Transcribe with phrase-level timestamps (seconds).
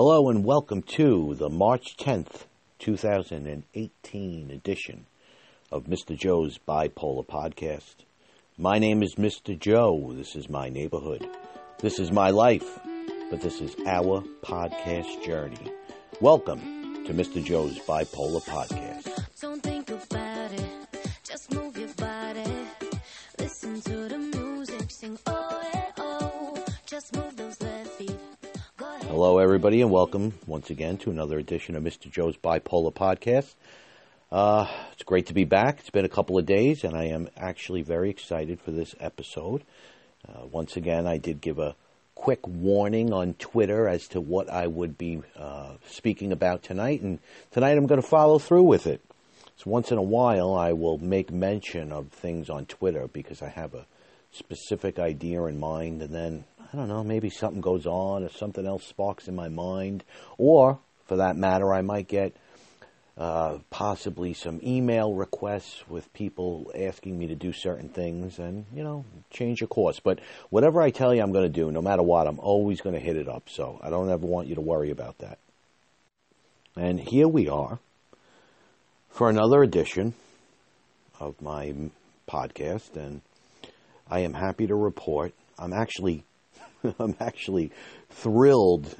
[0.00, 2.44] Hello and welcome to the March 10th,
[2.78, 5.06] 2018 edition
[5.72, 6.16] of Mr.
[6.16, 8.04] Joe's Bipolar Podcast.
[8.56, 9.58] My name is Mr.
[9.58, 10.12] Joe.
[10.14, 11.28] This is my neighborhood.
[11.80, 12.78] This is my life.
[13.28, 15.72] But this is our podcast journey.
[16.20, 17.44] Welcome to Mr.
[17.44, 19.27] Joe's Bipolar Podcast.
[29.58, 32.08] Everybody, and welcome once again to another edition of Mr.
[32.08, 33.56] Joe's Bipolar Podcast.
[34.30, 35.80] Uh, it's great to be back.
[35.80, 39.64] It's been a couple of days, and I am actually very excited for this episode.
[40.28, 41.74] Uh, once again, I did give a
[42.14, 47.18] quick warning on Twitter as to what I would be uh, speaking about tonight, and
[47.50, 49.00] tonight I'm going to follow through with it.
[49.56, 53.48] So once in a while, I will make mention of things on Twitter because I
[53.48, 53.86] have a
[54.30, 58.66] specific idea in mind, and then I don't know, maybe something goes on or something
[58.66, 60.04] else sparks in my mind,
[60.36, 62.34] or for that matter, I might get
[63.16, 68.84] uh, possibly some email requests with people asking me to do certain things and, you
[68.84, 69.98] know, change your course.
[69.98, 72.94] But whatever I tell you I'm going to do, no matter what, I'm always going
[72.94, 73.48] to hit it up.
[73.48, 75.38] So I don't ever want you to worry about that.
[76.76, 77.80] And here we are
[79.08, 80.14] for another edition
[81.18, 81.74] of my
[82.30, 82.94] podcast.
[82.94, 83.22] And
[84.08, 86.22] I am happy to report I'm actually,
[86.98, 87.72] I'm actually
[88.10, 88.94] thrilled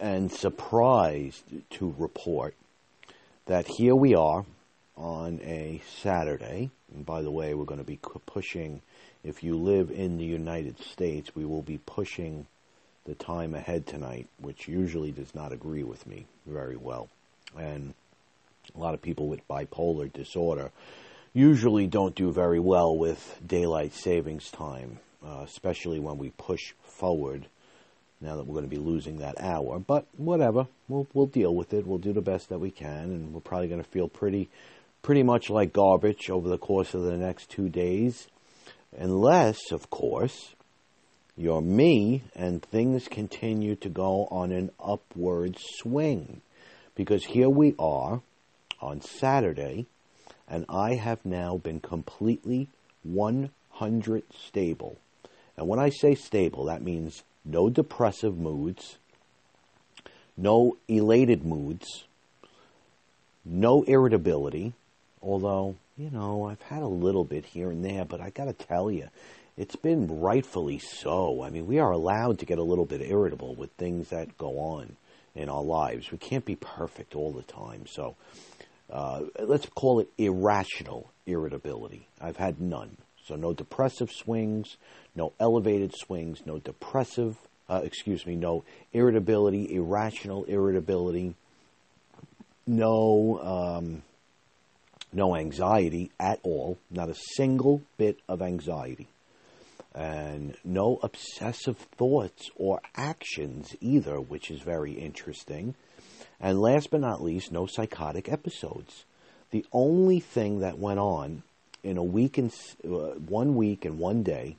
[0.00, 2.54] and surprised to report
[3.46, 4.44] that here we are
[4.96, 6.70] on a Saturday.
[6.94, 8.82] And by the way, we're going to be pushing,
[9.24, 12.46] if you live in the United States, we will be pushing
[13.04, 17.08] the time ahead tonight, which usually does not agree with me very well.
[17.58, 17.94] And
[18.74, 20.70] a lot of people with bipolar disorder
[21.34, 27.46] usually don't do very well with daylight savings time, uh, especially when we push forward
[28.20, 29.78] now that we're going to be losing that hour.
[29.78, 31.86] But whatever, we'll we'll deal with it.
[31.86, 34.48] We'll do the best that we can, and we're probably going to feel pretty
[35.02, 38.28] pretty much like garbage over the course of the next two days,
[38.96, 40.54] unless, of course,
[41.36, 46.40] you're me and things continue to go on an upward swing.
[46.94, 48.20] Because here we are
[48.80, 49.86] on Saturday,
[50.48, 52.68] and I have now been completely
[53.02, 54.98] 100 stable.
[55.56, 58.96] And when I say stable, that means no depressive moods,
[60.36, 62.04] no elated moods,
[63.44, 64.72] no irritability,
[65.22, 68.52] although, you know, I've had a little bit here and there, but I got to
[68.52, 69.08] tell you,
[69.56, 71.42] it's been rightfully so.
[71.42, 74.58] I mean, we are allowed to get a little bit irritable with things that go
[74.58, 74.96] on
[75.34, 76.10] in our lives.
[76.10, 77.86] We can't be perfect all the time.
[77.86, 78.16] So
[78.90, 82.06] uh, let's call it irrational irritability.
[82.20, 82.96] I've had none.
[83.24, 84.76] So no depressive swings,
[85.14, 87.36] no elevated swings, no depressive,
[87.68, 91.34] uh, excuse me, no irritability, irrational irritability,
[92.66, 94.02] no um,
[95.12, 99.08] no anxiety at all, not a single bit of anxiety,
[99.94, 105.74] and no obsessive thoughts or actions either, which is very interesting.
[106.40, 109.04] And last but not least, no psychotic episodes.
[109.50, 111.42] The only thing that went on
[111.84, 112.52] in a week and
[112.84, 114.56] uh, one week and one day,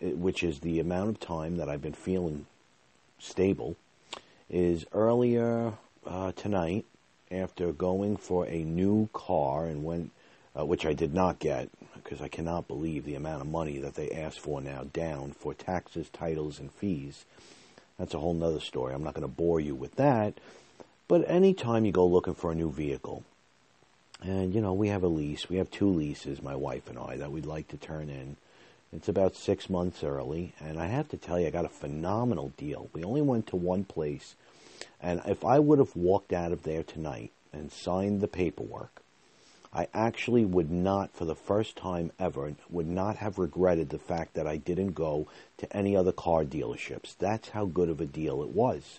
[0.00, 2.46] which is the amount of time that I've been feeling
[3.18, 3.76] stable,
[4.48, 5.74] is earlier
[6.06, 6.84] uh, tonight
[7.30, 10.10] after going for a new car and went,
[10.58, 11.68] uh, which I did not get
[12.02, 15.54] because I cannot believe the amount of money that they ask for now down for
[15.54, 17.24] taxes, titles, and fees.
[17.98, 18.94] That's a whole nother story.
[18.94, 20.34] I'm not going to bore you with that.
[21.06, 23.24] But anytime you go looking for a new vehicle,
[24.22, 27.16] and you know we have a lease, we have two leases, my wife and I,
[27.16, 28.36] that we'd like to turn in.
[28.92, 32.52] It's about six months early, and I have to tell you, I got a phenomenal
[32.56, 32.88] deal.
[32.92, 34.34] We only went to one place,
[35.00, 39.00] and if I would have walked out of there tonight and signed the paperwork,
[39.72, 44.34] I actually would not, for the first time ever, would not have regretted the fact
[44.34, 47.16] that I didn't go to any other car dealerships.
[47.16, 48.98] That's how good of a deal it was.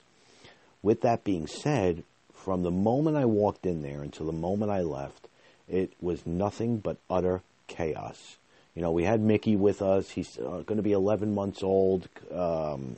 [0.82, 4.82] With that being said, from the moment I walked in there until the moment I
[4.82, 5.28] left,
[5.68, 8.38] it was nothing but utter chaos.
[8.76, 10.12] You know, we had Mickey with us.
[10.12, 12.96] He's uh, going to be 11 months old um,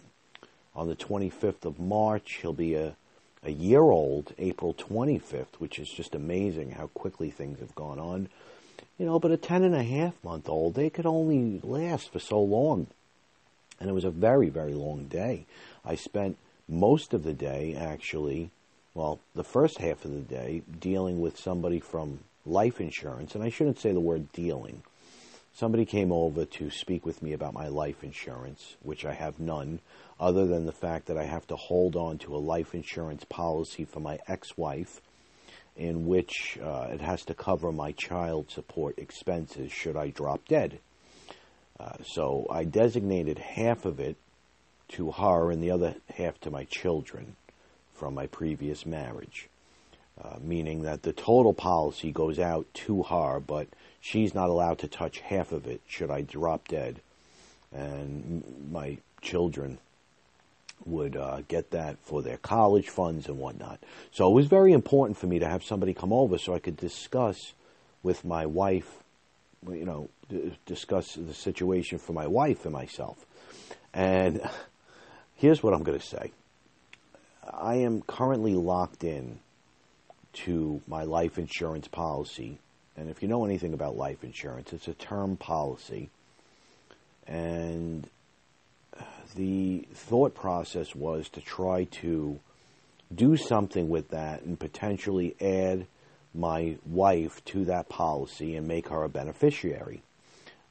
[0.75, 2.39] on the 25th of March.
[2.41, 2.95] He'll be a,
[3.43, 8.29] a year old April 25th, which is just amazing how quickly things have gone on.
[8.99, 12.19] You know, but a 10 and a half month old, they could only last for
[12.19, 12.85] so long.
[13.79, 15.45] And it was a very, very long day.
[15.83, 16.37] I spent
[16.69, 18.51] most of the day actually,
[18.93, 23.49] well, the first half of the day dealing with somebody from life insurance, and I
[23.49, 24.83] shouldn't say the word dealing
[25.53, 29.79] somebody came over to speak with me about my life insurance, which I have none,
[30.19, 33.85] other than the fact that I have to hold on to a life insurance policy
[33.85, 35.01] for my ex-wife,
[35.75, 40.79] in which uh, it has to cover my child support expenses should I drop dead.
[41.79, 44.15] Uh, so I designated half of it
[44.89, 47.35] to her and the other half to my children
[47.93, 49.49] from my previous marriage,
[50.23, 53.67] uh, meaning that the total policy goes out to her, but
[54.03, 56.99] she's not allowed to touch half of it should I drop dead.
[57.71, 59.79] And my children
[60.85, 63.79] would uh, get that for their college funds and whatnot.
[64.11, 66.75] So it was very important for me to have somebody come over so I could
[66.75, 67.53] discuss
[68.03, 68.91] with my wife,
[69.67, 73.25] you know, d- discuss the situation for my wife and myself.
[73.93, 74.41] And
[75.35, 76.33] here's what I'm going to say.
[77.49, 79.39] I am currently locked in
[80.33, 82.59] to my life insurance policy.
[82.95, 86.09] And if you know anything about life insurance, it's a term policy.
[87.27, 88.07] And
[89.35, 92.39] the thought process was to try to
[93.13, 95.87] do something with that and potentially add
[96.35, 100.01] my wife to that policy and make her a beneficiary.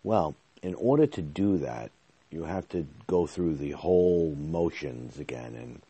[0.02, 1.90] Well, in order to do that,
[2.30, 5.80] you have to go through the whole motions again and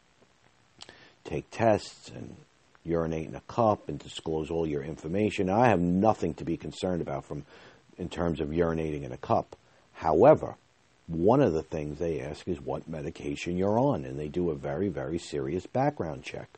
[1.24, 2.36] take tests and
[2.84, 5.48] urinate in a cup and disclose all your information.
[5.48, 7.44] I have nothing to be concerned about from
[7.98, 9.56] in terms of urinating in a cup.
[9.92, 10.56] However,
[11.06, 14.54] one of the things they ask is what medication you're on, and they do a
[14.54, 16.48] very, very serious background check.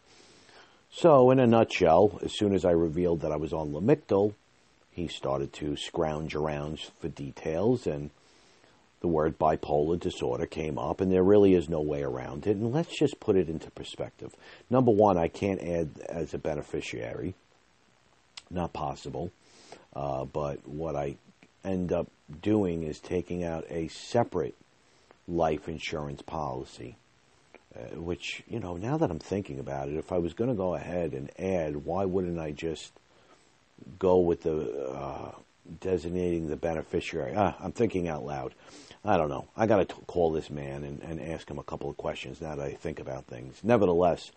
[0.91, 4.35] So, in a nutshell, as soon as I revealed that I was on Lamictal,
[4.91, 8.11] he started to scrounge around for details, and
[9.05, 12.57] the word bipolar disorder came up, and there really is no way around it.
[12.57, 14.35] And let's just put it into perspective.
[14.71, 17.35] Number one, I can't add as a beneficiary,
[18.51, 19.31] not possible.
[19.95, 21.17] Uh, but what I
[21.63, 22.07] end up
[22.41, 24.55] doing is taking out a separate
[25.29, 26.97] life insurance policy.
[27.77, 30.57] Uh, which, you know, now that I'm thinking about it, if I was going to
[30.57, 32.91] go ahead and add, why wouldn't I just
[33.99, 35.33] go with the uh,
[35.83, 37.35] designating the beneficiary?
[37.37, 38.55] Ah, I'm thinking out loud.
[39.05, 39.49] I don't know.
[39.57, 42.55] I got to call this man and, and ask him a couple of questions now
[42.55, 43.61] that I think about things.
[43.63, 44.31] Nevertheless,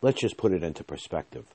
[0.00, 1.46] let's just put it into perspective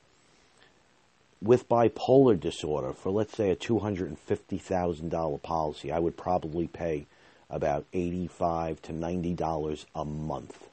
[1.41, 7.07] with bipolar disorder, for let's say a $250,000 policy, I would probably pay
[7.49, 10.67] about 85 to $90 a month.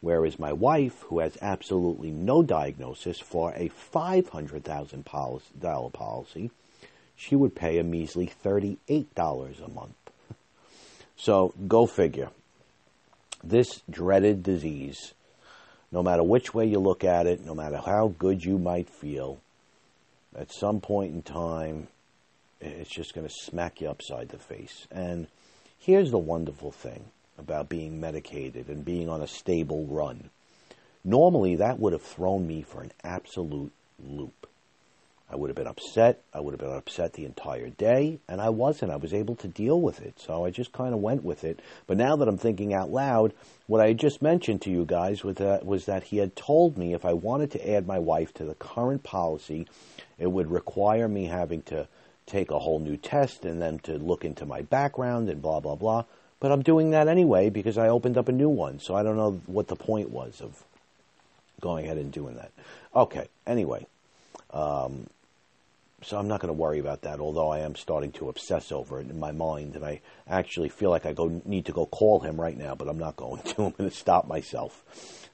[0.00, 6.50] Whereas my wife, who has absolutely no diagnosis, for a $500,000 policy,
[7.16, 10.03] she would pay a measly $38 a month.
[11.16, 12.30] So go figure.
[13.42, 15.14] This dreaded disease,
[15.92, 19.40] no matter which way you look at it, no matter how good you might feel,
[20.36, 21.88] at some point in time,
[22.60, 24.86] it's just going to smack you upside the face.
[24.90, 25.26] And
[25.78, 27.04] here's the wonderful thing
[27.38, 30.30] about being medicated and being on a stable run.
[31.04, 33.72] Normally, that would have thrown me for an absolute
[34.02, 34.46] loop.
[35.30, 36.20] I would have been upset.
[36.32, 38.92] I would have been upset the entire day, and I wasn't.
[38.92, 41.60] I was able to deal with it, so I just kind of went with it.
[41.86, 43.32] But now that I'm thinking out loud,
[43.66, 46.92] what I just mentioned to you guys was that, was that he had told me
[46.92, 49.66] if I wanted to add my wife to the current policy,
[50.18, 51.88] it would require me having to
[52.26, 55.74] take a whole new test and then to look into my background and blah, blah,
[55.74, 56.04] blah.
[56.38, 59.16] But I'm doing that anyway because I opened up a new one, so I don't
[59.16, 60.62] know what the point was of
[61.60, 62.50] going ahead and doing that.
[62.94, 63.86] Okay, anyway.
[64.54, 65.08] Um,
[66.04, 69.00] so I'm not going to worry about that, although I am starting to obsess over
[69.00, 72.20] it in my mind, and I actually feel like I go need to go call
[72.20, 73.50] him right now, but I'm not going to.
[73.64, 74.84] I'm going to stop myself.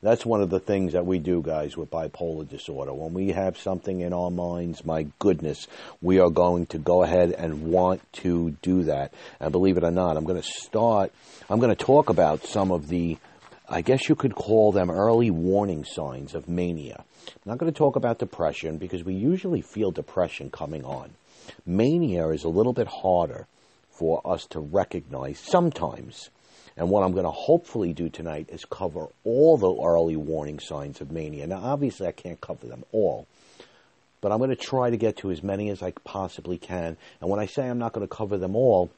[0.03, 2.95] That's one of the things that we do, guys, with bipolar disorder.
[2.95, 5.67] When we have something in our minds, my goodness,
[6.01, 9.13] we are going to go ahead and want to do that.
[9.41, 11.13] And believe it or not, I'm going to start,
[11.51, 13.19] I'm going to talk about some of the,
[13.69, 17.05] I guess you could call them early warning signs of mania.
[17.37, 21.11] I'm not going to talk about depression because we usually feel depression coming on.
[21.67, 23.47] Mania is a little bit harder
[23.91, 26.31] for us to recognize sometimes.
[26.77, 31.01] And what I'm going to hopefully do tonight is cover all the early warning signs
[31.01, 31.47] of mania.
[31.47, 33.27] Now, obviously, I can't cover them all,
[34.21, 36.97] but I'm going to try to get to as many as I possibly can.
[37.21, 38.91] And when I say I'm not going to cover them all,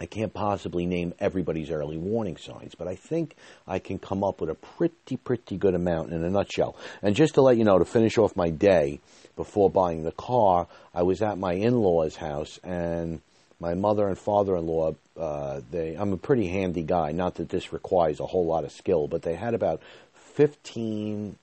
[0.00, 3.36] I can't possibly name everybody's early warning signs, but I think
[3.68, 6.74] I can come up with a pretty, pretty good amount in a nutshell.
[7.02, 9.00] And just to let you know, to finish off my day
[9.36, 13.20] before buying the car, I was at my in-laws' house and
[13.60, 17.12] my mother and father-in-law, uh, they, I'm a pretty handy guy.
[17.12, 19.82] Not that this requires a whole lot of skill, but they had about
[20.14, 21.36] 15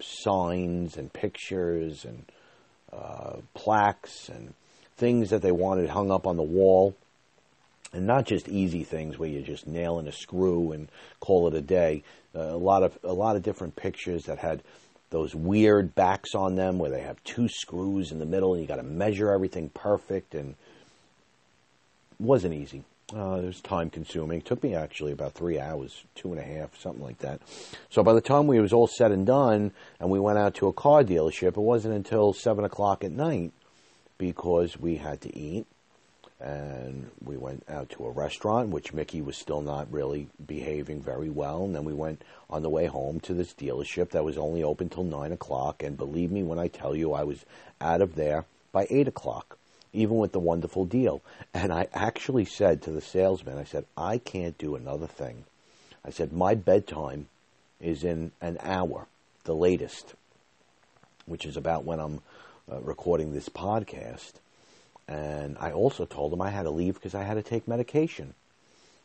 [0.00, 2.24] signs and pictures and
[2.92, 4.54] uh, plaques and
[4.96, 6.94] things that they wanted hung up on the wall
[7.96, 10.88] and not just easy things where you just nail in a screw and
[11.20, 12.02] call it a day.
[12.34, 14.62] Uh, a lot of a lot of different pictures that had
[15.10, 18.68] those weird backs on them where they have two screws in the middle and you
[18.68, 20.54] got to measure everything perfect and
[22.18, 22.82] wasn't easy.
[23.14, 24.38] Uh, it was time consuming.
[24.38, 27.40] It took me actually about three hours, two and a half, something like that.
[27.88, 30.66] So by the time we was all said and done, and we went out to
[30.66, 33.52] a car dealership, it wasn't until seven o'clock at night
[34.18, 35.66] because we had to eat,
[36.40, 41.30] and we went out to a restaurant, which Mickey was still not really behaving very
[41.30, 44.62] well, and then we went on the way home to this dealership that was only
[44.62, 47.44] open till nine o'clock, and believe me when I tell you, I was
[47.80, 49.58] out of there by eight o'clock
[49.96, 51.22] even with the wonderful deal.
[51.54, 55.44] And I actually said to the salesman, I said, I can't do another thing.
[56.04, 57.28] I said, my bedtime
[57.80, 59.06] is in an hour,
[59.44, 60.14] the latest,
[61.24, 62.20] which is about when I'm
[62.70, 64.34] uh, recording this podcast.
[65.08, 68.34] And I also told him I had to leave because I had to take medication.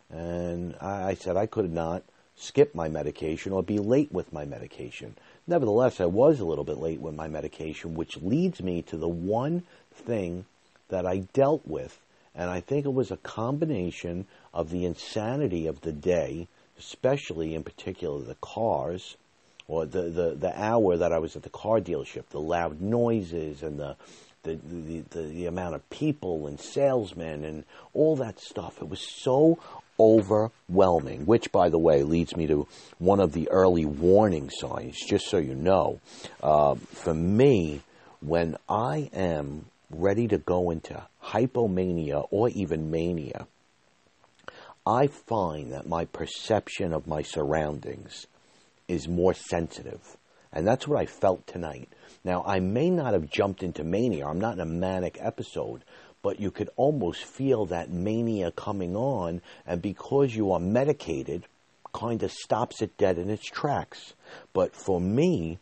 [0.09, 2.03] And I, I said I could not
[2.35, 5.15] skip my medication or be late with my medication.
[5.45, 9.07] Nevertheless, I was a little bit late with my medication, which leads me to the
[9.07, 10.45] one thing
[10.89, 11.99] that I dealt with.
[12.33, 16.47] And I think it was a combination of the insanity of the day,
[16.79, 19.17] especially in particular the cars,
[19.67, 23.61] or the, the, the hour that I was at the car dealership, the loud noises
[23.61, 23.95] and the,
[24.43, 28.81] the, the, the, the amount of people and salesmen and all that stuff.
[28.81, 29.59] It was so
[29.99, 32.67] overwhelming, which, by the way, leads me to
[32.97, 35.99] one of the early warning signs, just so you know.
[36.41, 37.81] Uh, for me,
[38.19, 43.47] when I am ready to go into hypomania or even mania,
[44.85, 48.25] I find that my perception of my surroundings
[48.87, 50.17] is more sensitive.
[50.53, 51.89] And that's what I felt tonight.
[52.23, 54.27] Now, I may not have jumped into mania.
[54.27, 55.83] I'm not in a manic episode,
[56.21, 59.41] but you could almost feel that mania coming on.
[59.65, 61.45] And because you are medicated,
[61.93, 64.13] kind of stops it dead in its tracks.
[64.53, 65.59] But for me,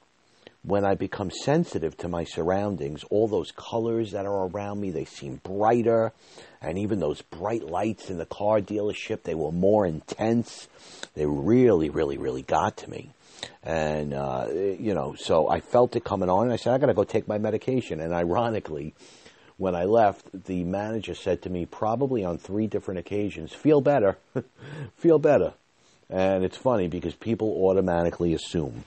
[0.64, 5.06] when I become sensitive to my surroundings, all those colors that are around me, they
[5.06, 6.12] seem brighter.
[6.62, 10.68] And even those bright lights in the car dealership, they were more intense.
[11.14, 13.12] They really, really, really got to me.
[13.64, 16.88] And, uh, you know, so I felt it coming on and I said, I got
[16.88, 18.00] to go take my medication.
[18.00, 18.94] And ironically,
[19.58, 24.18] when I left, the manager said to me, probably on three different occasions, feel better,
[24.98, 25.54] feel better.
[26.10, 28.86] And it's funny because people automatically assume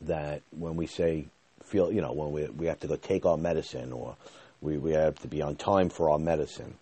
[0.00, 1.26] that when we say
[1.64, 4.16] feel, you know, when we we have to go take our medicine or
[4.60, 6.74] we, we have to be on time for our medicine,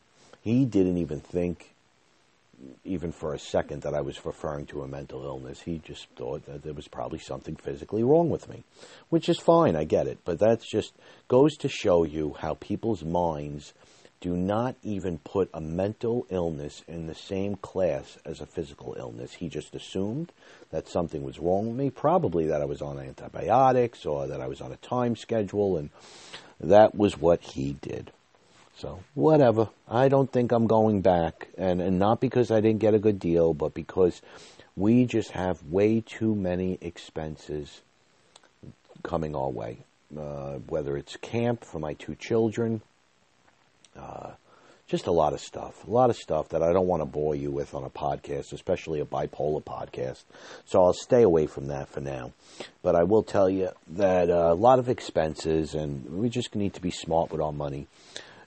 [0.42, 1.73] he didn't even think,
[2.84, 5.60] even for a second, that I was referring to a mental illness.
[5.60, 8.64] He just thought that there was probably something physically wrong with me,
[9.08, 9.76] which is fine.
[9.76, 10.94] I get it, but that just
[11.28, 13.72] goes to show you how people's minds
[14.20, 19.34] do not even put a mental illness in the same class as a physical illness.
[19.34, 20.32] He just assumed
[20.70, 24.46] that something was wrong with me, probably that I was on antibiotics or that I
[24.46, 25.90] was on a time schedule, and
[26.58, 28.12] that was what he did.
[28.76, 29.68] So, whatever.
[29.88, 33.20] I don't think I'm going back, and, and not because I didn't get a good
[33.20, 34.20] deal, but because
[34.76, 37.82] we just have way too many expenses
[39.02, 39.78] coming our way.
[40.16, 42.80] Uh, whether it's camp for my two children,
[43.96, 44.30] uh,
[44.86, 47.34] just a lot of stuff, a lot of stuff that I don't want to bore
[47.34, 50.24] you with on a podcast, especially a bipolar podcast.
[50.66, 52.32] So I'll stay away from that for now.
[52.82, 56.74] But I will tell you that uh, a lot of expenses, and we just need
[56.74, 57.86] to be smart with our money.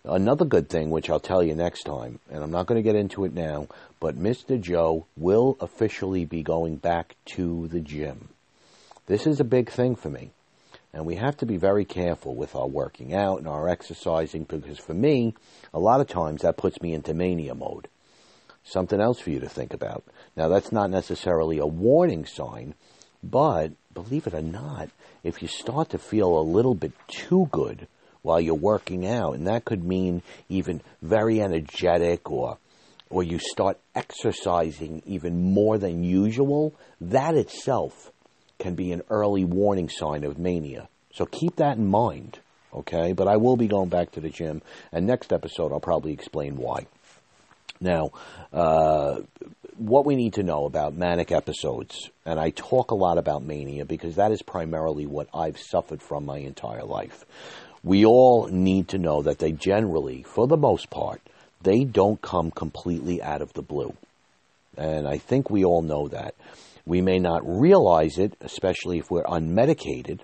[0.10, 2.96] Another good thing, which I'll tell you next time, and I'm not going to get
[2.96, 3.68] into it now,
[4.00, 4.60] but Mr.
[4.60, 8.30] Joe will officially be going back to the gym.
[9.08, 10.32] This is a big thing for me.
[10.94, 14.80] And we have to be very careful with our working out and our exercising because
[14.80, 15.36] for me,
[15.74, 17.90] a lot of times that puts me into mania mode.
[18.64, 20.06] Something else for you to think about.
[20.38, 22.76] Now, that's not necessarily a warning sign,
[23.22, 24.90] but believe it or not,
[25.22, 27.88] if you start to feel a little bit too good
[28.28, 32.58] while you're working out, and that could mean even very energetic or
[33.10, 38.12] or you start exercising even more than usual, that itself
[38.60, 40.90] can be an early warning sign of mania.
[41.14, 42.40] So keep that in mind,
[42.74, 43.14] okay?
[43.14, 46.58] But I will be going back to the gym, and next episode I'll probably explain
[46.58, 46.88] why.
[47.80, 48.10] Now,
[48.52, 49.22] uh,
[49.78, 53.86] what we need to know about manic episodes, and I talk a lot about mania
[53.86, 57.26] because that is primarily what I've suffered from my entire life.
[57.88, 61.22] We all need to know that they generally, for the most part,
[61.62, 63.94] they don't come completely out of the blue.
[64.78, 66.36] And I think we all know that.
[66.86, 70.20] We may not realize it, especially if we're unmedicated,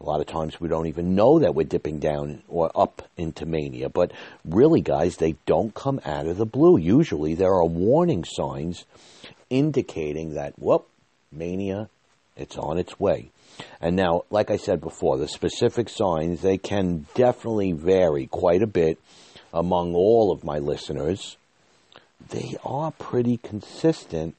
[0.00, 3.44] A lot of times we don't even know that we're dipping down or up into
[3.44, 3.90] mania.
[3.90, 4.12] But
[4.46, 6.78] really, guys, they don't come out of the blue.
[6.78, 8.86] Usually there are warning signs
[9.50, 10.88] indicating that, whoop,
[11.30, 11.90] mania,
[12.34, 13.30] it's on its way.
[13.80, 18.66] And now, like I said before, the specific signs, they can definitely vary quite a
[18.66, 18.98] bit
[19.52, 21.36] among all of my listeners.
[22.28, 24.34] They are pretty consistent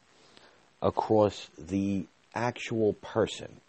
[0.82, 3.60] across the actual person.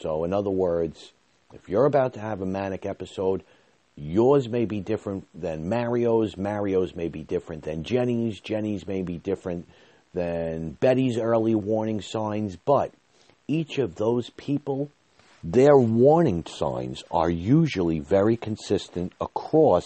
[0.00, 1.12] So, in other words,
[1.52, 3.42] if you're about to have a manic episode,
[3.94, 9.18] yours may be different than Mario's, Mario's may be different than Jenny's, Jenny's may be
[9.18, 9.68] different
[10.14, 12.92] than Betty's early warning signs, but
[13.48, 14.90] each of those people,
[15.44, 19.84] their warning signs are usually very consistent across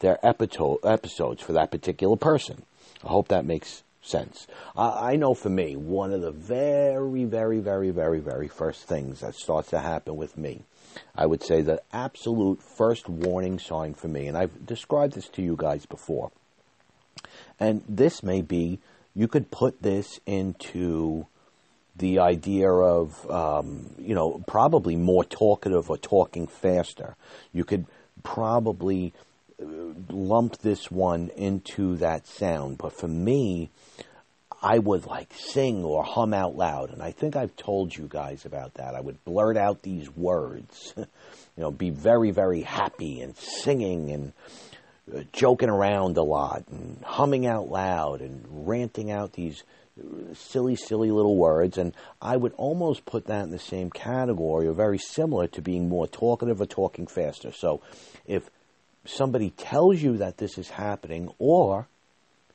[0.00, 2.62] their episodes for that particular person.
[3.04, 4.46] I hope that makes sense.
[4.76, 9.20] I, I know for me, one of the very, very, very, very, very first things
[9.20, 10.62] that starts to happen with me,
[11.14, 15.42] I would say the absolute first warning sign for me, and I've described this to
[15.42, 16.30] you guys before,
[17.58, 18.80] and this may be,
[19.14, 21.26] you could put this into
[22.00, 27.14] the idea of, um, you know, probably more talkative or talking faster.
[27.52, 27.86] You could
[28.22, 29.12] probably
[30.08, 32.78] lump this one into that sound.
[32.78, 33.70] But for me,
[34.62, 36.90] I would like sing or hum out loud.
[36.90, 38.94] And I think I've told you guys about that.
[38.94, 41.06] I would blurt out these words, you
[41.56, 44.32] know, be very, very happy and singing and
[45.14, 49.62] uh, joking around a lot and humming out loud and ranting out these
[50.34, 51.78] silly, silly little words.
[51.78, 55.88] And I would almost put that in the same category or very similar to being
[55.88, 57.52] more talkative or talking faster.
[57.52, 57.82] So
[58.26, 58.48] if
[59.04, 61.88] somebody tells you that this is happening, or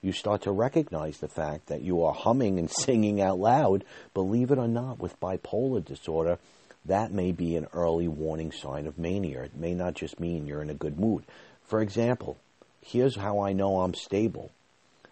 [0.02, 3.84] you start to recognize the fact that you are humming and singing out loud,
[4.14, 6.38] believe it or not, with bipolar disorder,
[6.86, 9.42] that may be an early warning sign of mania.
[9.44, 11.24] It may not just mean you're in a good mood.
[11.64, 12.38] For example,
[12.82, 14.52] here's how I know I'm stable.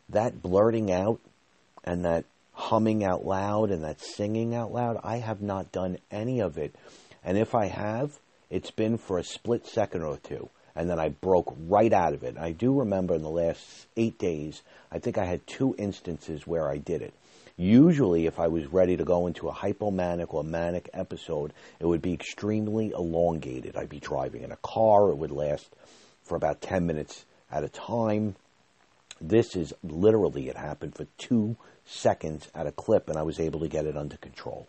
[0.10, 1.20] That blurting out
[1.84, 6.40] and that humming out loud and that singing out loud, I have not done any
[6.40, 6.76] of it.
[7.24, 11.10] And if I have, it's been for a split second or two and then I
[11.10, 12.38] broke right out of it.
[12.38, 16.70] I do remember in the last eight days, I think I had two instances where
[16.70, 17.14] I did it.
[17.56, 22.02] Usually, if I was ready to go into a hypomanic or manic episode, it would
[22.02, 23.78] be extremely elongated.
[23.78, 25.70] I'd be driving in a car, it would last
[26.24, 28.36] for about 10 minutes at a time.
[29.26, 31.56] This is literally, it happened for two
[31.86, 34.68] seconds at a clip, and I was able to get it under control.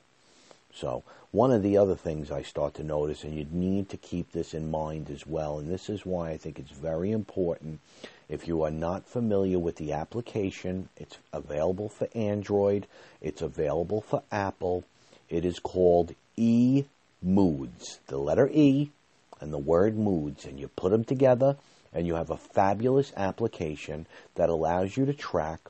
[0.72, 4.30] So, one of the other things I start to notice, and you need to keep
[4.30, 7.80] this in mind as well, and this is why I think it's very important.
[8.28, 12.86] If you are not familiar with the application, it's available for Android,
[13.20, 14.84] it's available for Apple.
[15.28, 16.84] It is called E
[17.20, 18.90] Moods, the letter E
[19.40, 21.56] and the word moods, and you put them together,
[21.94, 25.60] and you have a fabulous application that allows you to track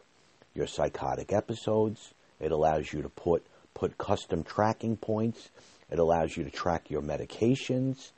[0.55, 2.15] your psychotic episodes.
[2.41, 5.51] It allows you to put put custom tracking points.
[5.91, 8.11] It allows you to track your medications,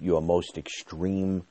[0.00, 1.44] your most extreme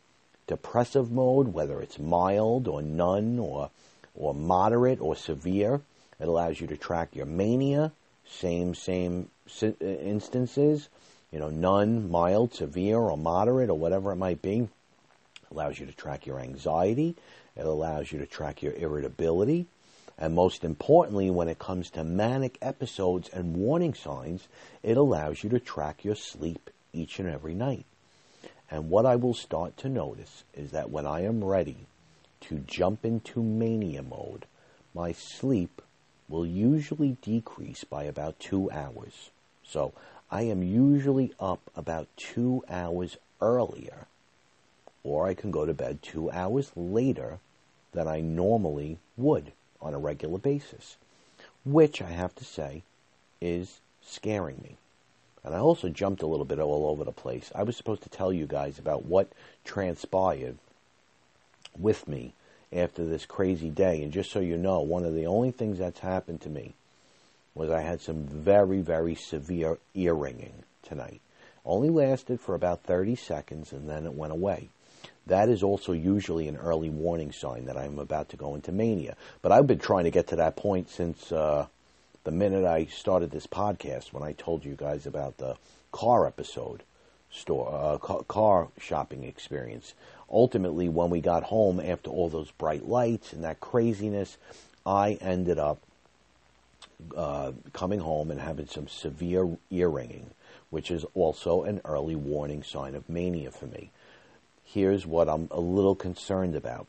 [0.45, 3.69] depressive mode, whether it's mild or none or,
[4.15, 5.81] or moderate or severe.
[6.19, 7.91] It allows you to track your mania,
[8.25, 9.29] same, same
[9.61, 10.89] uh, instances,
[11.31, 14.69] you know, none, mild, severe, or moderate, or whatever it might be.
[15.51, 17.15] Allows you to track your anxiety.
[17.55, 19.67] It allows you to track your irritability.
[20.17, 24.47] And most importantly, when it comes to manic episodes and warning signs,
[24.83, 27.85] it allows you to track your sleep each and every night.
[28.69, 31.87] And what I will start to notice is that when I am ready
[32.41, 34.45] to jump into mania mode,
[34.93, 35.81] my sleep
[36.27, 39.29] will usually decrease by about two hours.
[39.63, 39.93] So
[40.29, 44.07] I am usually up about two hours earlier,
[45.07, 47.39] or I can go to bed two hours later
[47.93, 50.97] than I normally would on a regular basis,
[51.65, 52.83] which I have to say
[53.39, 54.77] is scaring me.
[55.43, 57.51] And I also jumped a little bit all over the place.
[57.55, 59.31] I was supposed to tell you guys about what
[59.63, 60.57] transpired
[61.79, 62.33] with me
[62.73, 64.03] after this crazy day.
[64.03, 66.73] And just so you know, one of the only things that's happened to me
[67.55, 71.21] was I had some very, very severe ear ringing tonight.
[71.65, 74.69] Only lasted for about 30 seconds and then it went away.
[75.27, 79.15] That is also usually an early warning sign that I'm about to go into mania.
[79.41, 81.67] But I've been trying to get to that point since uh,
[82.23, 85.55] the minute I started this podcast when I told you guys about the
[85.91, 86.83] car episode
[87.29, 89.93] store uh, car shopping experience.
[90.29, 94.37] Ultimately, when we got home after all those bright lights and that craziness,
[94.85, 95.79] I ended up
[97.15, 100.31] uh, coming home and having some severe ear ringing,
[100.69, 103.91] which is also an early warning sign of mania for me.
[104.69, 106.87] Here's what I'm a little concerned about.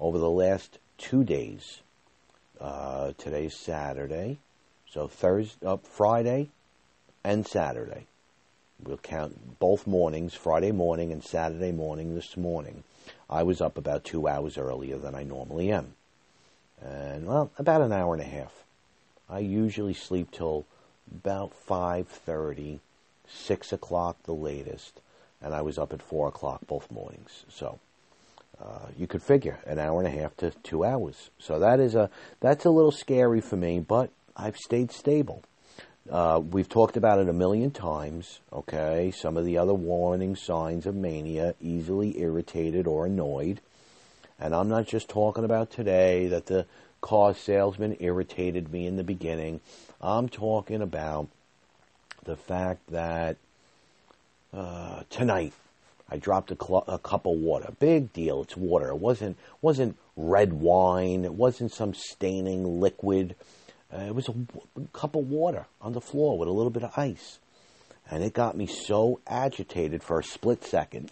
[0.00, 1.80] Over the last two days,
[2.60, 4.38] uh, today's Saturday,
[4.90, 6.50] so Thursday, uh, Friday,
[7.22, 8.06] and Saturday.
[8.82, 12.82] We'll count both mornings, Friday morning and Saturday morning this morning.
[13.30, 15.94] I was up about two hours earlier than I normally am.
[16.80, 18.64] And, well, about an hour and a half.
[19.30, 20.66] I usually sleep till
[21.08, 22.80] about 5.30,
[23.28, 25.00] 6 o'clock the latest,
[25.42, 27.44] and I was up at 4 o'clock both mornings.
[27.48, 27.78] So
[28.60, 31.30] uh, you could figure an hour and a half to two hours.
[31.38, 35.42] So that is a, that's a little scary for me, but I've stayed stable.
[36.10, 39.12] Uh, we've talked about it a million times, okay?
[39.14, 43.60] Some of the other warning signs of mania easily irritated or annoyed.
[44.38, 46.66] And I'm not just talking about today that the
[47.00, 49.60] car salesman irritated me in the beginning.
[50.00, 51.28] I'm talking about
[52.24, 53.36] the fact that
[54.52, 55.52] uh, tonight
[56.10, 57.72] I dropped a, cl- a cup of water.
[57.78, 58.42] Big deal.
[58.42, 58.88] It's water.
[58.88, 61.24] It wasn't wasn't red wine.
[61.24, 63.34] It wasn't some staining liquid.
[63.92, 64.34] Uh, it was a,
[64.92, 67.38] cup of water on the floor with a little bit of ice.
[68.10, 71.10] And it got me so agitated for a split second.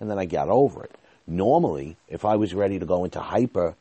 [0.00, 0.94] And then I got over it.
[1.26, 3.74] Normally, if I was ready to go into hyper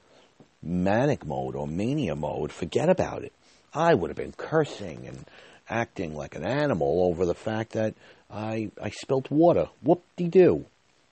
[0.63, 3.33] manic mode or mania mode, forget about it.
[3.73, 5.25] I would have been cursing and
[5.69, 7.95] acting like an animal over the fact that
[8.31, 9.69] I I spilt water.
[9.83, 10.65] Whoop de doo.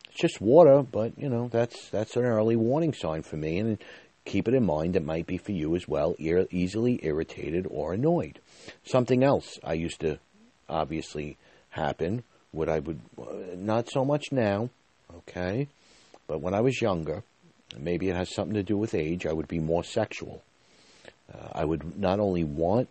[0.10, 3.78] It's just water, but you know that's that's an early warning sign for me, and
[4.26, 7.94] keep it in mind it might be for you as well, e- easily irritated or
[7.94, 8.40] annoyed.
[8.84, 10.20] Something else I used to
[10.68, 11.38] obviously
[11.72, 13.00] happen, what I would
[13.58, 14.70] not so much now,
[15.18, 15.68] okay,
[16.28, 17.24] but when I was younger,
[17.78, 20.44] maybe it has something to do with age, I would be more sexual.
[21.34, 22.90] Uh, I would not only want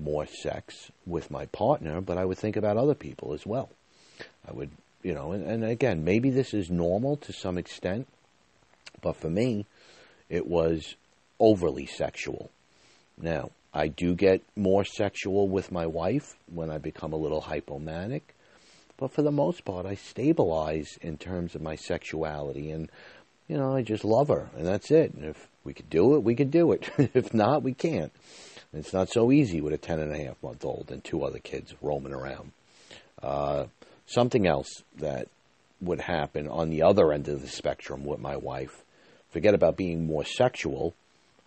[0.00, 3.70] more sex with my partner, but I would think about other people as well.
[4.48, 4.70] I would,
[5.02, 8.06] you know, and, and again, maybe this is normal to some extent,
[9.02, 9.66] but for me,
[10.28, 10.94] it was
[11.38, 12.50] overly sexual.
[13.20, 18.22] Now, I do get more sexual with my wife when I become a little hypomanic,
[18.96, 22.90] but for the most part, I stabilize in terms of my sexuality, and
[23.48, 25.14] you know, I just love her, and that's it.
[25.14, 26.90] And if we could do it, we could do it.
[27.14, 28.12] if not, we can't.
[28.72, 31.38] It's not so easy with a ten and a half month old and two other
[31.38, 32.52] kids roaming around.
[33.22, 33.66] Uh,
[34.06, 35.28] something else that
[35.80, 38.84] would happen on the other end of the spectrum with my wife,
[39.30, 40.94] forget about being more sexual,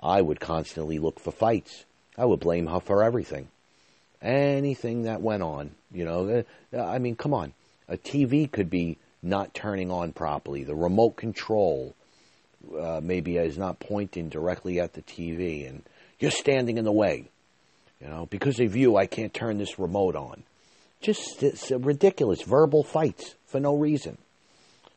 [0.01, 1.85] I would constantly look for fights.
[2.17, 3.47] I would blame her for everything.
[4.21, 7.53] Anything that went on, you know, uh, I mean, come on.
[7.87, 10.63] A TV could be not turning on properly.
[10.63, 11.95] The remote control
[12.77, 15.83] uh, maybe is not pointing directly at the TV, and
[16.23, 17.29] you're standing in the way.
[17.99, 20.43] You know, because of you, I can't turn this remote on.
[21.01, 24.17] Just it's ridiculous verbal fights for no reason.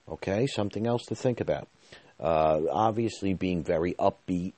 [0.09, 1.67] Okay, something else to think about.
[2.21, 4.53] Uh, obviously, being very upbeat,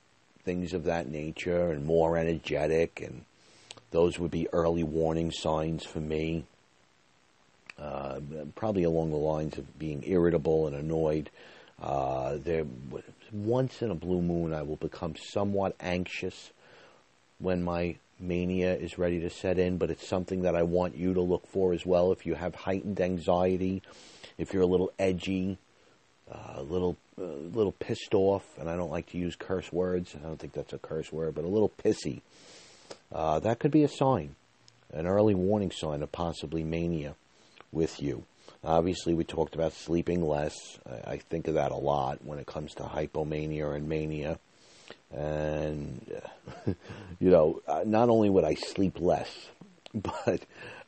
[0.44, 3.24] things of that nature, and more energetic, and
[3.90, 6.44] those would be early warning signs for me.
[7.78, 8.20] Uh,
[8.56, 11.30] probably along the lines of being irritable and annoyed.
[11.80, 12.66] Uh, there,
[13.32, 16.50] once in a blue moon, I will become somewhat anxious
[17.38, 21.14] when my mania is ready to set in, but it's something that I want you
[21.14, 22.12] to look for as well.
[22.12, 23.82] If you have heightened anxiety,
[24.36, 25.58] if you're a little edgy,
[26.30, 30.14] a uh, little, uh, little pissed off, and I don't like to use curse words.
[30.14, 32.20] I don't think that's a curse word, but a little pissy.
[33.12, 34.34] Uh, that could be a sign,
[34.92, 37.14] an early warning sign of possibly mania
[37.72, 38.24] with you.
[38.64, 40.54] Obviously, we talked about sleeping less.
[40.86, 44.38] I, I think of that a lot when it comes to hypomania and mania.
[45.10, 46.04] And,
[46.66, 49.30] you know, uh, not only would I sleep less,
[49.94, 50.42] but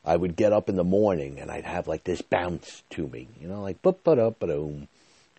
[0.05, 3.27] I would get up in the morning and I'd have like this bounce to me,
[3.39, 4.87] you know, like but but up boom,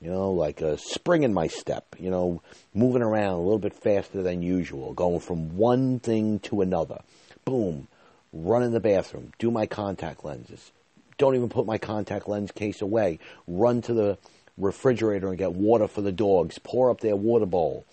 [0.01, 2.43] you know, like a spring in my step, you know,
[2.75, 7.01] moving around a little bit faster than usual, going from one thing to another.
[7.45, 7.89] Boom,
[8.33, 10.71] run in the bathroom, do my contact lenses,
[11.19, 14.19] don't even put my contact lens case away, run to the
[14.59, 17.85] refrigerator and get water for the dogs, pour up their water bowl.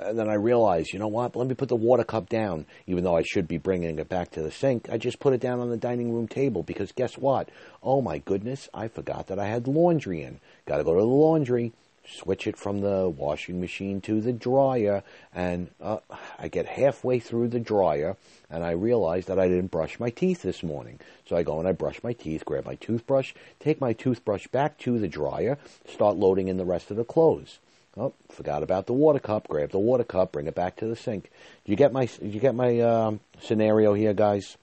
[0.00, 1.34] And then I realized, you know what?
[1.34, 4.30] Let me put the water cup down, even though I should be bringing it back
[4.32, 4.88] to the sink.
[4.90, 7.50] I just put it down on the dining room table because guess what?
[7.82, 10.40] Oh my goodness, I forgot that I had laundry in.
[10.66, 11.72] Got to go to the laundry,
[12.06, 15.02] switch it from the washing machine to the dryer,
[15.34, 15.98] and uh,
[16.38, 18.16] I get halfway through the dryer
[18.50, 21.00] and I realize that I didn't brush my teeth this morning.
[21.26, 24.78] So I go and I brush my teeth, grab my toothbrush, take my toothbrush back
[24.78, 27.58] to the dryer, start loading in the rest of the clothes.
[27.98, 29.48] Oh, forgot about the water cup.
[29.48, 31.30] Grab the water cup, bring it back to the sink.
[31.64, 32.06] Do you get my?
[32.06, 34.56] Do you get my um, scenario here, guys?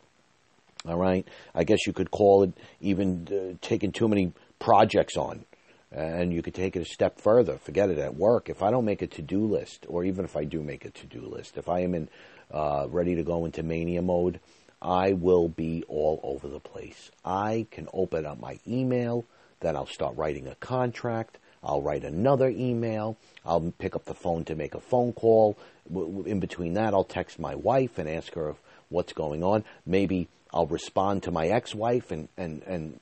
[0.88, 1.28] All right.
[1.54, 5.44] I guess you could call it even uh, taking too many projects on.
[5.92, 7.58] And you could take it a step further.
[7.58, 8.50] Forget it at work.
[8.50, 10.92] If I don't make a to do list, or even if I do make a
[10.92, 12.10] to do list, if I am in
[12.52, 14.40] uh, ready to go into mania mode,
[14.82, 17.12] I will be all over the place.
[17.24, 19.26] I can open up my email,
[19.62, 21.38] then I'll start writing a contract.
[21.66, 23.18] I'll write another email.
[23.46, 25.58] I'll pick up the phone to make a phone call.
[25.90, 28.56] In between that, I'll text my wife and ask her
[28.90, 29.64] what's going on.
[29.86, 33.00] Maybe I'll respond to my ex-wife and, and, and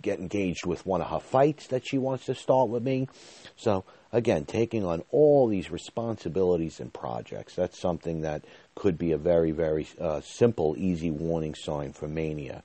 [0.00, 3.08] get engaged with one of her fights that she wants to start with me.
[3.56, 9.18] So again, taking on all these responsibilities and projects, that's something that could be a
[9.18, 12.62] very, very uh, simple, easy warning sign for mania.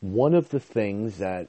[0.00, 1.48] One of the things that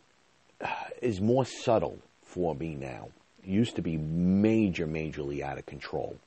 [1.01, 3.09] is more subtle for me now
[3.43, 6.17] used to be major, majorly out of control.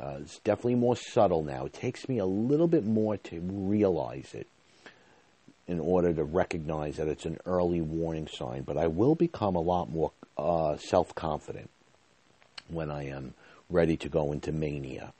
[0.00, 1.66] Uh, it's definitely more subtle now.
[1.66, 4.48] It takes me a little bit more to realize it
[5.66, 9.60] in order to recognize that it's an early warning sign, but I will become a
[9.60, 11.70] lot more uh, self confident
[12.68, 13.34] when I am
[13.70, 15.12] ready to go into mania.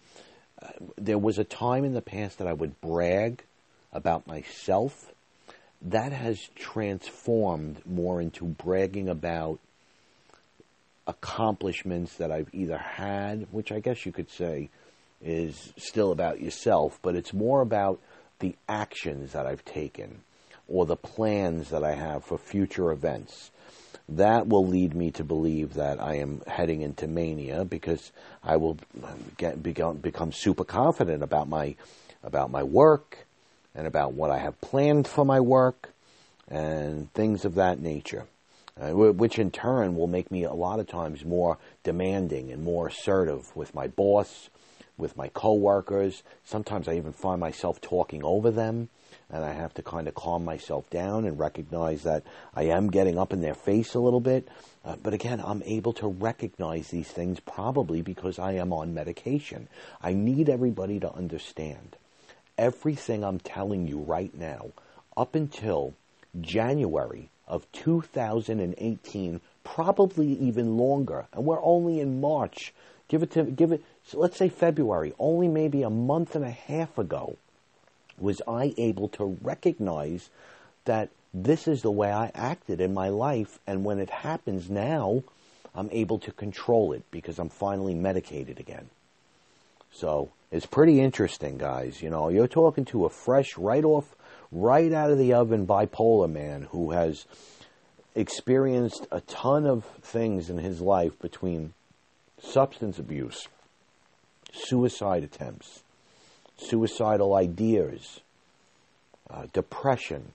[0.61, 3.45] Uh, there was a time in the past that I would brag
[3.93, 5.13] about myself.
[5.81, 9.61] That has transformed more into bragging about
[11.07, 14.71] accomplishments that I've either had, which I guess you could say
[15.23, 18.01] is still about yourself, but it's more about
[18.39, 20.23] the actions that I've taken
[20.69, 23.51] or the plans that I have for future events.
[24.09, 28.13] That will lead me to believe that I am heading into mania because
[28.43, 28.79] I will
[29.39, 31.77] get, become, become super confident about my
[32.23, 33.27] about my work
[33.75, 35.91] and about what I have planned for my work
[36.49, 38.27] and things of that nature,
[38.81, 42.89] uh, which in turn will make me a lot of times more demanding and more
[42.89, 44.51] assertive with my boss,
[44.97, 46.23] with my coworkers.
[46.45, 48.89] Sometimes I even find myself talking over them
[49.31, 53.19] and I have to kind of calm myself down and recognize that I am getting
[53.19, 54.49] up in their face a little bit.
[54.85, 59.69] Uh, but again, I'm able to recognize these things probably because I am on medication.
[60.03, 61.97] I need everybody to understand
[62.59, 64.71] everything I'm telling you right now,
[65.17, 65.95] up until
[66.41, 72.73] January of 2018, probably even longer, and we're only in March.
[73.09, 73.83] Give it to give it.
[74.07, 77.37] So let's say February, only maybe a month and a half ago
[78.19, 80.31] was I able to recognize
[80.85, 85.25] that this is the way I acted in my life, and when it happens now,
[85.75, 88.89] I'm able to control it because I'm finally medicated again.
[89.93, 92.01] So it's pretty interesting, guys.
[92.01, 94.15] You know, you're talking to a fresh, right off,
[94.55, 97.27] right out of the oven bipolar man who has
[98.15, 101.75] experienced a ton of things in his life between
[102.41, 103.49] substance abuse,
[104.53, 105.83] suicide attempts,
[106.57, 108.21] suicidal ideas,
[109.29, 110.33] uh, depression,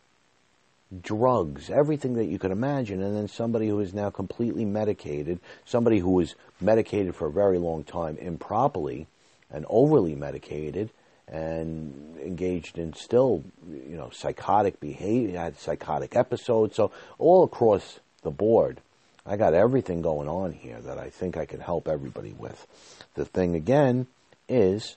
[1.01, 5.99] drugs, everything that you can imagine, and then somebody who is now completely medicated, somebody
[5.99, 9.07] who was medicated for a very long time improperly
[9.49, 10.89] and overly medicated
[11.31, 16.75] and engaged in still, you know, psychotic behavior, had psychotic episodes.
[16.75, 18.81] So all across the board,
[19.25, 22.65] I got everything going on here that I think I can help everybody with.
[23.13, 24.07] The thing again
[24.47, 24.95] is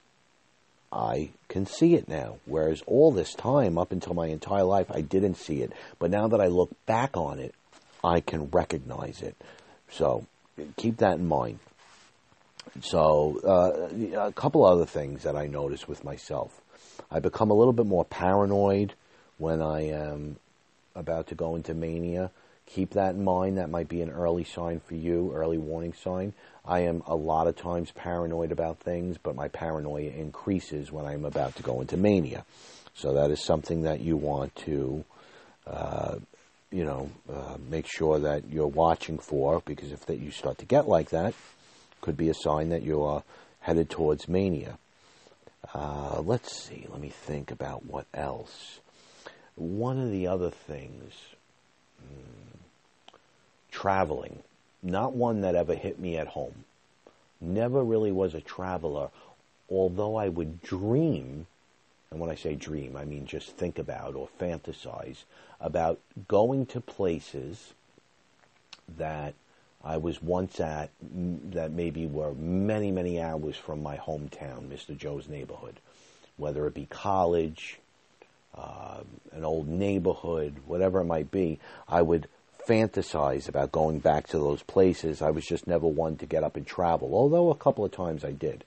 [0.91, 2.37] I can see it now.
[2.47, 5.73] Whereas all this time, up until my entire life, I didn't see it.
[5.99, 7.55] But now that I look back on it,
[8.03, 9.37] I can recognize it.
[9.91, 10.27] So
[10.77, 11.59] keep that in mind.
[12.81, 16.61] So uh, a couple other things that I notice with myself.
[17.11, 18.95] I become a little bit more paranoid
[19.39, 20.37] when I am
[20.95, 22.31] about to go into mania.
[22.67, 23.59] Keep that in mind.
[23.59, 26.33] That might be an early sign for you, early warning sign.
[26.65, 31.25] I am a lot of times paranoid about things, but my paranoia increases when I'm
[31.25, 32.45] about to go into mania.
[32.95, 35.05] So that is something that you want to,
[35.67, 36.17] uh,
[36.71, 40.65] you know, uh, make sure that you're watching for, because if that you start to
[40.65, 41.35] get like that,
[42.03, 43.23] could be a sign that you are
[43.61, 44.77] headed towards mania.
[45.73, 46.87] Uh, let's see.
[46.91, 48.81] Let me think about what else.
[49.55, 51.15] One of the other things,
[51.99, 53.09] hmm,
[53.71, 54.43] traveling
[54.83, 56.65] not one that ever hit me at home.
[57.41, 59.11] Never really was a traveler,
[59.71, 61.47] although I would dream,
[62.11, 65.25] and when I say dream, I mean just think about or fantasize
[65.61, 67.75] about going to places
[68.97, 69.35] that
[69.85, 74.97] I was once at that maybe were many, many hours from my hometown, Mr.
[74.97, 75.81] Joe's neighborhood,
[76.37, 77.81] whether it be college,
[78.55, 79.01] uh,
[79.33, 81.59] an old neighborhood, whatever it might be.
[81.89, 82.29] I would
[82.69, 85.21] fantasize about going back to those places.
[85.21, 88.25] I was just never one to get up and travel, although a couple of times
[88.25, 88.65] I did.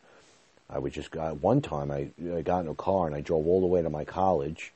[0.69, 3.47] I would just, uh, one time I, I got in a car and I drove
[3.47, 4.73] all the way to my college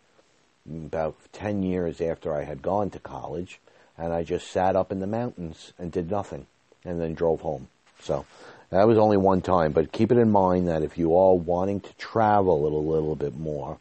[0.70, 3.60] about 10 years after I had gone to college,
[4.00, 6.48] and I just sat up in the mountains and did nothing
[6.86, 7.68] and then drove home.
[8.02, 8.26] So
[8.70, 11.82] that was only one time, but keep it in mind that if you are wanting
[11.82, 13.78] to travel a little, little bit more,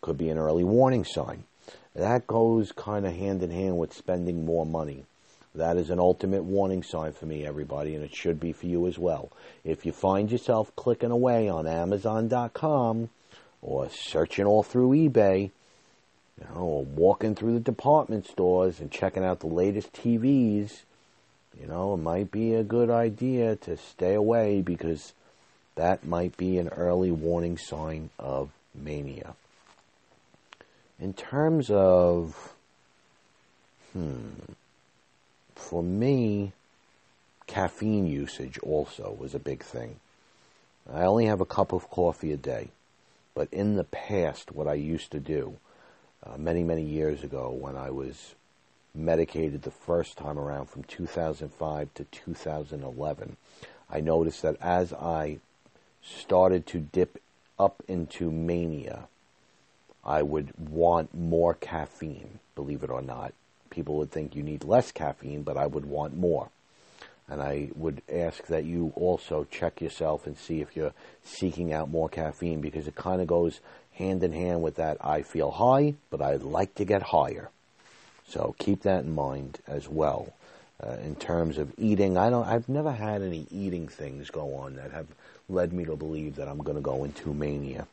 [0.00, 1.44] could be an early warning sign.
[1.94, 5.04] That goes kind of hand in hand with spending more money.
[5.52, 8.86] That is an ultimate warning sign for me, everybody, and it should be for you
[8.86, 9.32] as well.
[9.64, 13.08] If you find yourself clicking away on Amazon.com
[13.60, 15.50] or searching all through eBay,
[16.38, 20.80] you know, or walking through the department stores and checking out the latest TVs,
[21.60, 25.12] you know, it might be a good idea to stay away because
[25.74, 29.34] that might be an early warning sign of mania.
[30.98, 32.54] In terms of,
[33.92, 34.52] hmm,
[35.54, 36.52] for me,
[37.46, 39.96] caffeine usage also was a big thing.
[40.90, 42.68] I only have a cup of coffee a day,
[43.34, 45.56] but in the past, what I used to do,
[46.24, 48.34] uh, many, many years ago when I was
[48.94, 53.36] medicated the first time around from 2005 to 2011,
[53.88, 55.38] I noticed that as I
[56.02, 57.20] started to dip
[57.58, 59.08] up into mania,
[60.04, 63.32] I would want more caffeine, believe it or not.
[63.68, 66.50] People would think you need less caffeine, but I would want more.
[67.28, 71.88] And I would ask that you also check yourself and see if you're seeking out
[71.88, 73.60] more caffeine because it kind of goes
[74.00, 77.50] hand in hand with that I feel high, but I'd like to get higher.
[78.26, 80.32] So keep that in mind as well.
[80.82, 82.46] Uh, in terms of eating, I don't.
[82.46, 85.08] I've never had any eating things go on that have
[85.48, 87.86] led me to believe that I'm going to go into mania.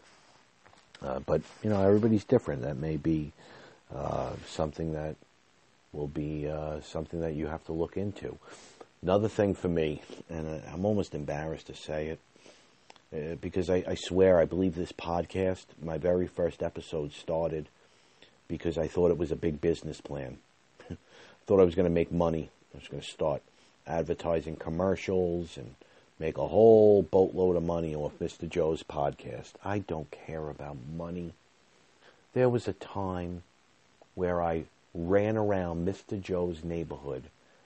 [1.03, 2.61] Uh, but you know, everybody's different.
[2.61, 3.33] That may be
[3.93, 5.15] uh, something that
[5.91, 8.37] will be uh, something that you have to look into.
[9.01, 12.19] Another thing for me, and uh, I'm almost embarrassed to say it,
[13.13, 17.69] uh, because I, I swear I believe this podcast, my very first episode started
[18.47, 20.37] because I thought it was a big business plan.
[20.89, 20.97] I
[21.45, 22.49] thought I was going to make money.
[22.73, 23.41] I was going to start
[23.85, 25.75] advertising commercials and
[26.19, 28.49] make a whole boatload of money off Mr.
[28.49, 29.53] Joe's podcast.
[29.63, 31.33] I don't care about money.
[32.33, 33.43] There was a time
[34.15, 36.21] where I ran around Mr.
[36.21, 37.23] Joe's neighborhood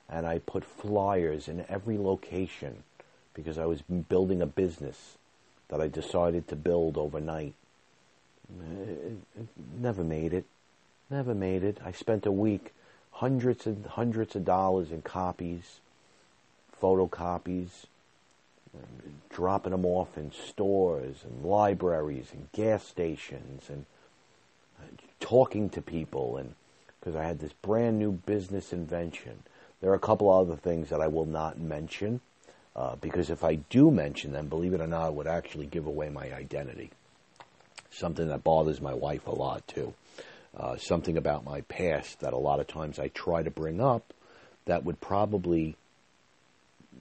[0.09, 2.83] and I put flyers in every location
[3.33, 5.17] because I was building a business
[5.71, 7.53] that I decided to build overnight.
[9.79, 10.45] Never made it.
[11.09, 11.77] Never made it.
[11.83, 12.73] I spent a week,
[13.11, 15.79] hundreds and hundreds of dollars in copies,
[16.79, 17.85] photocopies,
[19.29, 23.85] dropping them off in stores and libraries and gas stations and
[24.79, 24.83] uh,
[25.19, 26.53] talking to people and
[26.99, 29.43] because I had this brand new business invention.
[29.79, 32.21] There are a couple other things that I will not mention
[32.75, 35.87] uh, because if I do mention them, believe it or not, it would actually give
[35.87, 36.91] away my identity.
[37.89, 39.93] Something that bothers my wife a lot too.
[40.55, 44.13] Uh, something about my past that a lot of times I try to bring up
[44.65, 45.75] that would probably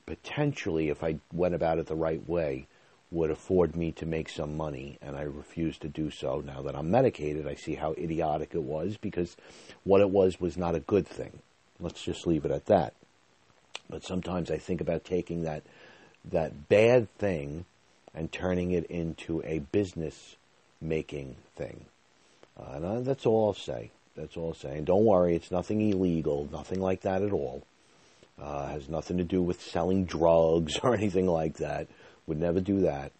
[0.06, 2.66] potentially, if I went about it the right way,
[3.10, 6.40] would afford me to make some money, and I refuse to do so.
[6.40, 9.36] Now that I'm medicated, I see how idiotic it was because
[9.82, 11.40] what it was was not a good thing.
[11.80, 12.94] Let's just leave it at that.
[13.90, 15.62] But sometimes I think about taking that
[16.24, 17.64] that bad thing
[18.14, 20.36] and turning it into a business
[20.80, 21.84] making thing.
[22.58, 23.90] Uh, and that's all I'll say.
[24.16, 24.76] That's all I'll say.
[24.76, 27.62] And don't worry, it's nothing illegal, nothing like that at all.
[28.40, 31.88] Uh, has nothing to do with selling drugs or anything like that.
[32.26, 33.12] Would never do that.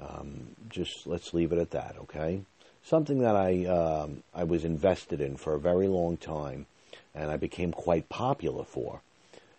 [0.00, 2.42] Um, just let's leave it at that, okay?
[2.82, 6.66] Something that I um, I was invested in for a very long time,
[7.14, 9.00] and I became quite popular for.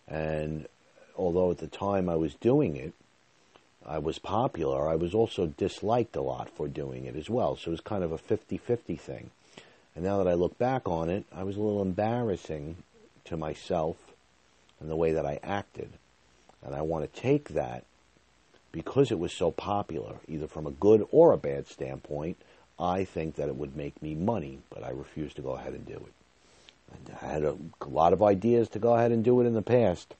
[0.07, 0.67] And
[1.17, 2.93] although at the time I was doing it,
[3.85, 7.55] I was popular, I was also disliked a lot for doing it as well.
[7.55, 9.31] So it was kind of a 50 50 thing.
[9.95, 12.77] And now that I look back on it, I was a little embarrassing
[13.25, 13.95] to myself
[14.79, 15.89] and the way that I acted.
[16.63, 17.83] And I want to take that
[18.71, 22.37] because it was so popular, either from a good or a bad standpoint.
[22.77, 25.85] I think that it would make me money, but I refuse to go ahead and
[25.85, 26.13] do it.
[27.21, 29.61] I had a, a lot of ideas to go ahead and do it in the
[29.61, 30.15] past.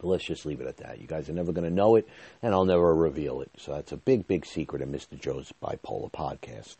[0.00, 1.00] But let's just leave it at that.
[1.00, 2.08] You guys are never going to know it,
[2.42, 3.50] and I'll never reveal it.
[3.56, 5.18] So that's a big, big secret in Mr.
[5.18, 6.76] Joe's Bipolar Podcast.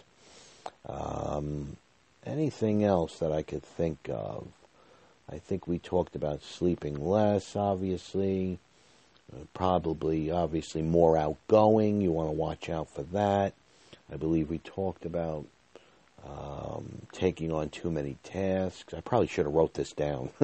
[0.86, 1.76] Um,
[2.24, 4.48] anything else that I could think of?
[5.30, 8.58] I think we talked about sleeping less, obviously.
[9.32, 12.00] Uh, probably, obviously, more outgoing.
[12.00, 13.54] You want to watch out for that.
[14.12, 15.46] I believe we talked about
[16.26, 18.94] um, taking on too many tasks.
[18.94, 20.30] I probably should have wrote this down.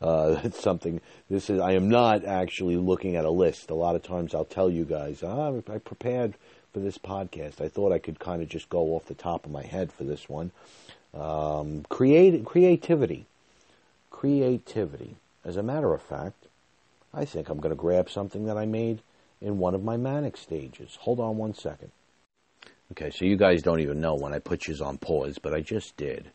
[0.00, 1.00] uh, it's something.
[1.28, 1.60] This is.
[1.60, 3.70] I am not actually looking at a list.
[3.70, 6.34] A lot of times, I'll tell you guys, ah, I prepared
[6.72, 7.60] for this podcast.
[7.60, 10.04] I thought I could kind of just go off the top of my head for
[10.04, 10.50] this one.
[11.14, 13.26] Um, create, creativity.
[14.10, 15.16] Creativity.
[15.44, 16.46] As a matter of fact,
[17.12, 19.00] I think I'm going to grab something that I made
[19.40, 20.98] in one of my manic stages.
[21.02, 21.92] Hold on one second.
[22.96, 25.62] Okay, so you guys don't even know when I put you on pause, but I
[25.62, 26.30] just did.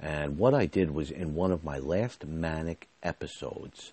[0.00, 3.92] And what I did was in one of my last manic episodes,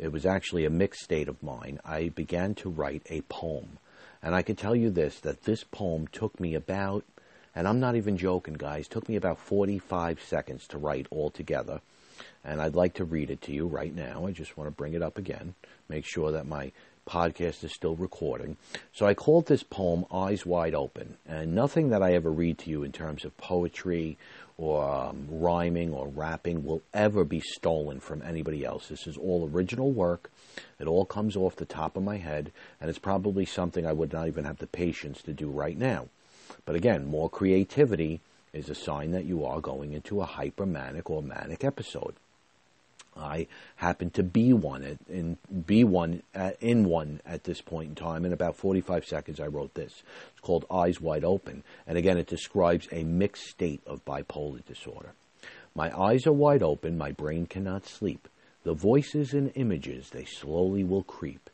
[0.00, 1.78] it was actually a mixed state of mind.
[1.84, 3.78] I began to write a poem.
[4.20, 7.04] And I can tell you this that this poem took me about,
[7.54, 11.80] and I'm not even joking, guys, took me about 45 seconds to write altogether.
[12.44, 14.26] And I'd like to read it to you right now.
[14.26, 15.54] I just want to bring it up again,
[15.88, 16.72] make sure that my
[17.08, 18.56] podcast is still recording.
[18.92, 21.16] So I called this poem Eyes Wide Open.
[21.26, 24.18] And nothing that I ever read to you in terms of poetry
[24.58, 28.88] or um, rhyming or rapping will ever be stolen from anybody else.
[28.88, 30.30] This is all original work.
[30.78, 32.50] It all comes off the top of my head,
[32.80, 36.08] and it's probably something I would not even have the patience to do right now.
[36.64, 38.20] But again, more creativity
[38.52, 42.14] is a sign that you are going into a hypermanic or manic episode.
[43.18, 43.46] I
[43.76, 47.94] happen to be one at, in be one at, in one at this point in
[47.94, 48.24] time.
[48.24, 50.02] In about 45 seconds, I wrote this.
[50.32, 55.12] It's called Eyes Wide Open, and again, it describes a mixed state of bipolar disorder.
[55.74, 56.98] My eyes are wide open.
[56.98, 58.28] My brain cannot sleep.
[58.64, 61.48] The voices and images they slowly will creep.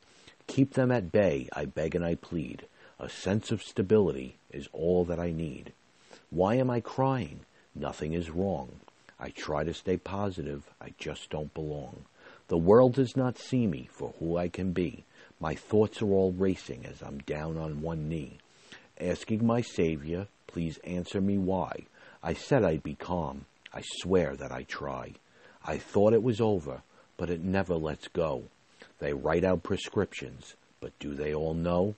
[0.46, 1.48] Keep them at bay.
[1.52, 2.66] I beg and I plead.
[2.98, 5.72] A sense of stability is all that I need.
[6.30, 7.40] Why am I crying?
[7.74, 8.80] Nothing is wrong.
[9.18, 10.64] I try to stay positive.
[10.80, 12.04] I just don't belong.
[12.48, 15.04] The world does not see me for who I can be.
[15.40, 18.38] My thoughts are all racing as I'm down on one knee.
[19.00, 21.86] Asking my Savior, please answer me why.
[22.22, 23.46] I said I'd be calm.
[23.72, 25.14] I swear that I try.
[25.64, 26.82] I thought it was over,
[27.16, 28.44] but it never lets go.
[28.98, 31.94] They write out prescriptions, but do they all know?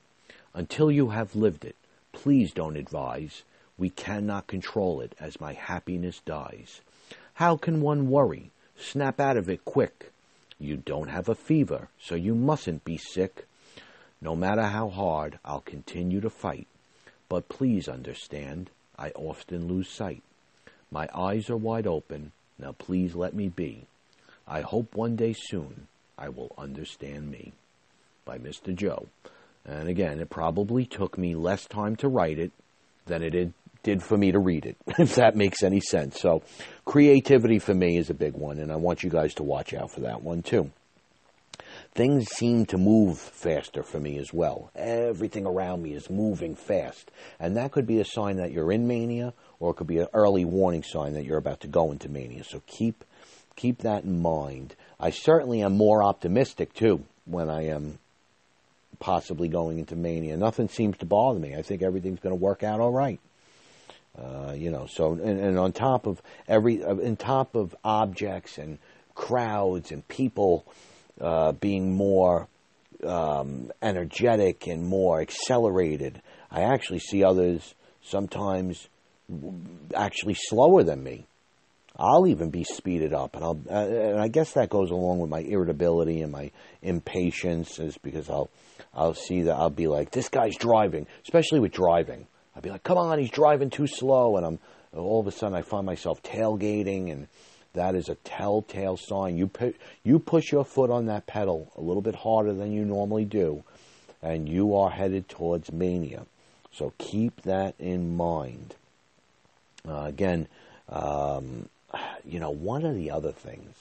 [0.54, 1.76] Until you have lived it,
[2.12, 3.42] please don't advise.
[3.76, 6.80] We cannot control it as my happiness dies.
[7.36, 8.50] How can one worry?
[8.78, 10.10] Snap out of it quick.
[10.58, 13.46] You don't have a fever, so you mustn't be sick.
[14.22, 16.66] No matter how hard, I'll continue to fight.
[17.28, 20.22] But please understand, I often lose sight.
[20.90, 22.32] My eyes are wide open.
[22.58, 23.86] Now please let me be.
[24.48, 27.52] I hope one day soon I will understand me.
[28.24, 28.74] By Mr.
[28.74, 29.08] Joe.
[29.62, 32.52] And again, it probably took me less time to write it
[33.04, 33.52] than it did
[33.86, 36.20] did for me to read it, if that makes any sense.
[36.20, 36.42] So,
[36.84, 39.92] creativity for me is a big one, and I want you guys to watch out
[39.92, 40.72] for that one too.
[41.94, 44.70] Things seem to move faster for me as well.
[44.74, 47.10] Everything around me is moving fast.
[47.38, 50.08] And that could be a sign that you're in mania, or it could be an
[50.12, 52.44] early warning sign that you're about to go into mania.
[52.44, 53.04] So keep
[53.54, 54.74] keep that in mind.
[54.98, 57.98] I certainly am more optimistic too when I am
[58.98, 60.36] possibly going into mania.
[60.36, 61.54] Nothing seems to bother me.
[61.54, 63.20] I think everything's going to work out all right.
[64.18, 68.56] Uh, you know, so and, and on top of every, uh, on top of objects
[68.56, 68.78] and
[69.14, 70.64] crowds and people
[71.20, 72.48] uh, being more
[73.04, 78.88] um, energetic and more accelerated, I actually see others sometimes
[79.94, 81.26] actually slower than me.
[81.98, 85.30] I'll even be speeded up, and I'll, uh, and I guess that goes along with
[85.30, 86.50] my irritability and my
[86.82, 88.50] impatience, is because I'll,
[88.94, 92.26] I'll see that I'll be like, this guy's driving, especially with driving.
[92.56, 94.36] I'd be like, come on, he's driving too slow.
[94.36, 94.58] And I'm
[94.94, 97.28] all of a sudden I find myself tailgating, and
[97.74, 99.36] that is a telltale sign.
[99.36, 102.84] You, pu- you push your foot on that pedal a little bit harder than you
[102.84, 103.62] normally do,
[104.22, 106.24] and you are headed towards mania.
[106.72, 108.74] So keep that in mind.
[109.86, 110.48] Uh, again,
[110.88, 111.68] um,
[112.24, 113.74] you know, one of the other things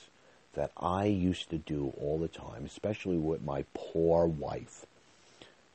[0.53, 4.85] that I used to do all the time, especially with my poor wife,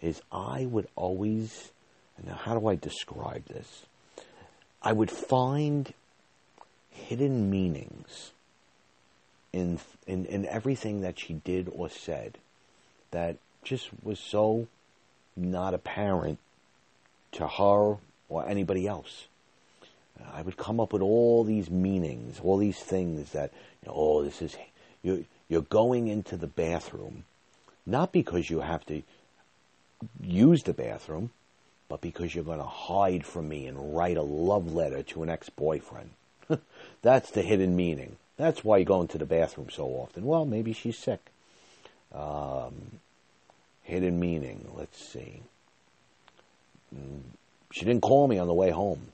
[0.00, 1.72] is I would always
[2.26, 3.86] now, how do I describe this?
[4.82, 5.92] I would find
[6.90, 8.32] hidden meanings
[9.52, 12.38] in, in, in everything that she did or said
[13.10, 14.68] that just was so
[15.36, 16.38] not apparent
[17.32, 17.96] to her
[18.28, 19.26] or anybody else.
[20.18, 23.52] Uh, I would come up with all these meanings, all these things that,
[23.82, 24.56] you know, oh, this is,
[25.02, 27.24] you're, you're going into the bathroom,
[27.86, 29.02] not because you have to
[30.22, 31.30] use the bathroom,
[31.90, 35.28] but because you're going to hide from me and write a love letter to an
[35.28, 36.10] ex-boyfriend.
[37.02, 38.16] That's the hidden meaning.
[38.36, 40.24] That's why you go into the bathroom so often.
[40.24, 41.18] Well, maybe she's sick.
[42.14, 43.00] Um,
[43.82, 44.70] hidden meaning.
[44.72, 45.42] Let's see.
[46.96, 47.22] Mm,
[47.72, 49.08] she didn't call me on the way home.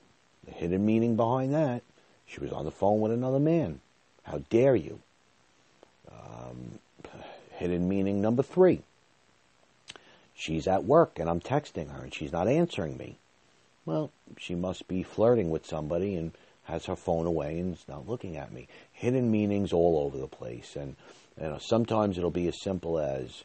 [0.44, 1.82] The hidden meaning behind that,
[2.26, 3.80] she was on the phone with another man.
[4.24, 5.00] How dare you?
[6.12, 6.78] Um,
[7.52, 8.82] hidden meaning number three
[10.36, 13.18] she's at work and I'm texting her and she's not answering me.
[13.84, 16.32] Well, she must be flirting with somebody and
[16.64, 18.68] has her phone away and is not looking at me.
[18.92, 20.96] Hidden meanings all over the place, and
[21.40, 23.44] you know sometimes it'll be as simple as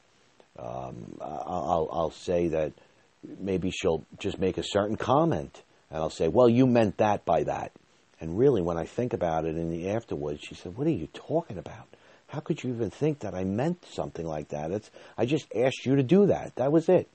[0.57, 2.73] um, I'll, I'll say that
[3.39, 5.61] maybe she'll just make a certain comment,
[5.91, 7.71] and I'll say, "Well, you meant that by that."
[8.19, 11.07] And really, when I think about it in the afterwards, she said, "What are you
[11.13, 11.87] talking about?
[12.31, 14.71] How could you even think that I meant something like that?
[14.71, 16.55] It's I just asked you to do that.
[16.55, 17.09] That was it."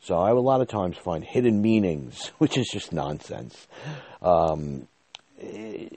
[0.00, 3.66] So I a lot of times find hidden meanings, which is just nonsense.
[4.22, 4.86] Um,
[5.40, 5.88] eh,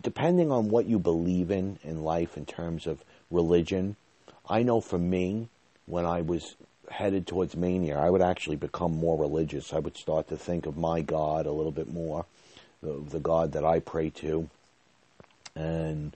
[0.00, 3.96] depending on what you believe in in life in terms of religion,
[4.48, 5.48] I know for me,
[5.86, 6.54] when I was
[6.88, 9.72] headed towards mania, I would actually become more religious.
[9.72, 12.26] I would start to think of my God a little bit more,
[12.80, 14.48] the, the God that I pray to.
[15.54, 16.14] And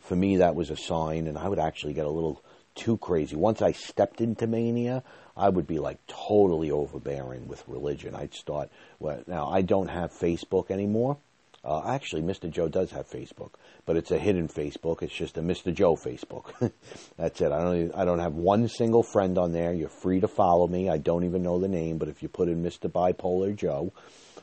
[0.00, 2.42] for me, that was a sign, and I would actually get a little
[2.74, 3.36] too crazy.
[3.36, 5.02] Once I stepped into mania,
[5.36, 8.14] I would be like totally overbearing with religion.
[8.14, 8.70] I'd start.
[8.98, 11.18] Well, now I don't have Facebook anymore.
[11.64, 12.50] Uh, actually, Mr.
[12.50, 13.52] Joe does have Facebook,
[13.86, 15.02] but it's a hidden Facebook.
[15.02, 15.72] It's just a Mr.
[15.72, 16.52] Joe Facebook.
[17.16, 17.52] That's it.
[17.52, 17.76] I don't.
[17.76, 19.72] Even, I don't have one single friend on there.
[19.72, 20.90] You're free to follow me.
[20.90, 22.90] I don't even know the name, but if you put in Mr.
[22.90, 23.94] Bipolar Joe,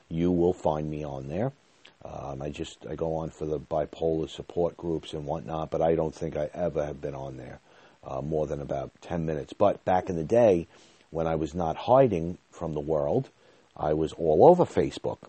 [0.10, 1.54] you will find me on there.
[2.04, 5.96] Um, I just I go on for the bipolar support groups and whatnot, but I
[5.96, 7.60] don't think I ever have been on there
[8.04, 9.54] uh, more than about ten minutes.
[9.54, 10.68] But back in the day,
[11.12, 13.30] when I was not hiding from the world,
[13.78, 15.20] I was all over Facebook.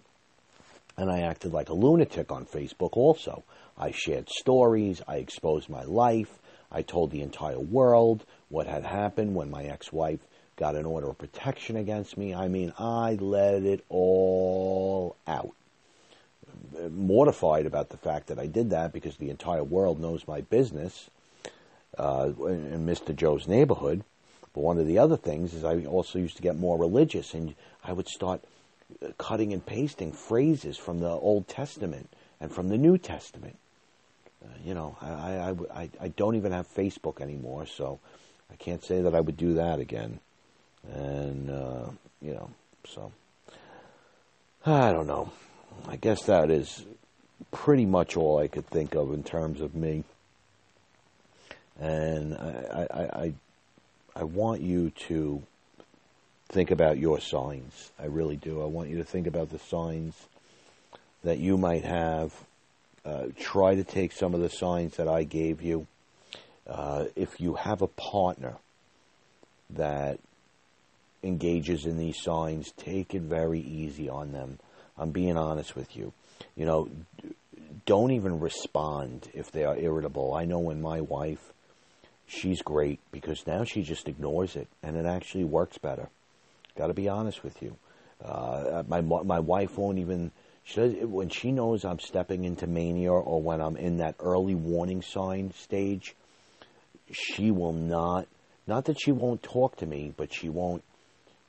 [0.97, 3.45] And I acted like a lunatic on Facebook also.
[3.77, 6.39] I shared stories, I exposed my life,
[6.71, 10.21] I told the entire world what had happened when my ex wife
[10.57, 12.35] got an order of protection against me.
[12.35, 15.55] I mean, I let it all out.
[16.91, 21.11] Mortified about the fact that I did that because the entire world knows my business
[21.99, 23.15] uh, in Mr.
[23.15, 24.05] Joe's neighborhood.
[24.55, 27.55] But one of the other things is I also used to get more religious and
[27.85, 28.43] I would start
[29.19, 32.09] cutting and pasting phrases from the Old Testament
[32.41, 33.57] and from the New Testament.
[34.45, 38.01] Uh, you know, I, I, I, I, don't even have Facebook anymore, so
[38.51, 40.19] I can't say that I would do that again.
[40.93, 41.85] And, uh,
[42.21, 42.51] you know,
[42.85, 43.13] so
[44.67, 45.31] I don't know.
[45.89, 46.85] I guess that is
[47.51, 50.05] pretty much all I could think of in terms of me.
[51.81, 53.33] And I, I, I,
[54.17, 55.43] I want you to
[56.49, 57.91] think about your signs.
[57.99, 58.63] I really do.
[58.63, 60.15] I want you to think about the signs
[61.25, 62.33] that you might have.
[63.05, 65.87] Uh, try to take some of the signs that I gave you.
[66.67, 68.55] Uh, if you have a partner
[69.71, 70.21] that
[71.23, 74.59] engages in these signs, take it very easy on them.
[74.97, 76.13] I'm being honest with you.
[76.57, 76.89] You know,
[77.87, 80.35] don't even respond if they are irritable.
[80.35, 81.53] I know when my wife,
[82.27, 86.09] she's great because now she just ignores it and it actually works better.
[86.77, 87.77] Got to be honest with you.
[88.25, 90.31] Uh, my my wife won't even.
[90.65, 94.55] She does, when she knows I'm stepping into mania or when I'm in that early
[94.55, 96.15] warning sign stage,
[97.11, 98.29] she will not.
[98.67, 100.85] Not that she won't talk to me, but she won't,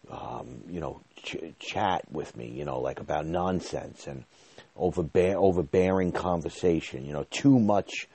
[0.09, 4.23] um, you know, ch- chat with me, you know, like about nonsense and
[4.77, 7.05] overbear- overbearing conversation.
[7.05, 8.07] You know, too much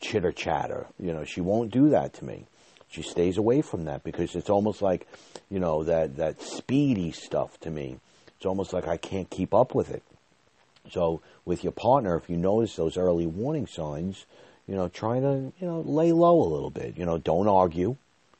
[0.00, 0.86] chitter chatter.
[0.98, 2.46] You know, she won't do that to me
[2.92, 5.08] she stays away from that because it's almost like,
[5.50, 7.98] you know, that, that speedy stuff to me.
[8.36, 10.02] It's almost like I can't keep up with it.
[10.90, 14.26] So with your partner, if you notice those early warning signs,
[14.68, 16.98] you know, try to, you know, lay low a little bit.
[16.98, 17.96] You know, don't argue.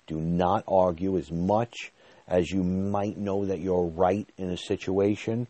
[0.07, 1.91] Do not argue as much
[2.27, 5.47] as you might know that you're right in a situation.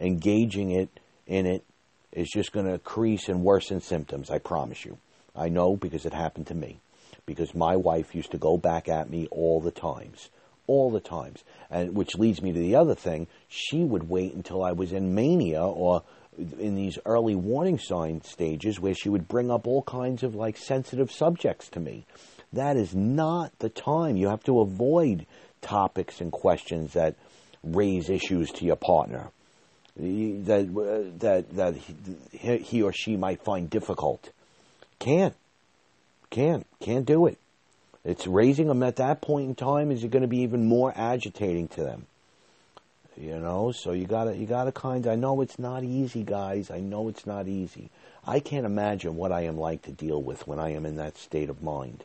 [0.00, 0.88] Engaging it
[1.26, 1.64] in it
[2.12, 4.98] is just going to increase and worsen symptoms, I promise you.
[5.36, 6.80] I know because it happened to me
[7.26, 10.30] because my wife used to go back at me all the times.
[10.66, 11.44] All the times.
[11.70, 13.26] And which leads me to the other thing.
[13.48, 16.02] She would wait until I was in mania or
[16.58, 20.56] in these early warning sign stages where she would bring up all kinds of like
[20.56, 22.06] sensitive subjects to me.
[22.52, 24.16] That is not the time.
[24.16, 25.26] You have to avoid
[25.64, 27.16] topics and questions that
[27.62, 29.30] raise issues to your partner
[29.98, 34.30] uh, that that that he, he or she might find difficult.
[34.98, 35.34] Can't
[36.30, 36.66] can't.
[36.80, 37.38] Can't do it.
[38.04, 40.92] It's raising them at that point in time is it going to be even more
[40.94, 42.06] agitating to them.
[43.16, 45.06] You know, so you gotta you gotta kind.
[45.06, 46.72] I know it's not easy, guys.
[46.72, 47.90] I know it's not easy.
[48.26, 51.16] I can't imagine what I am like to deal with when I am in that
[51.16, 52.02] state of mind.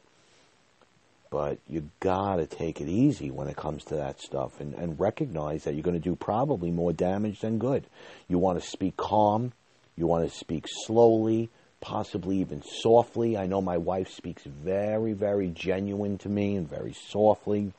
[1.31, 5.63] But you gotta take it easy when it comes to that stuff, and, and recognize
[5.63, 7.85] that you're going to do probably more damage than good.
[8.27, 9.53] You want to speak calm.
[9.95, 11.49] You want to speak slowly
[11.81, 13.37] possibly even softly.
[13.37, 17.71] I know my wife speaks very, very genuine to me and very softly.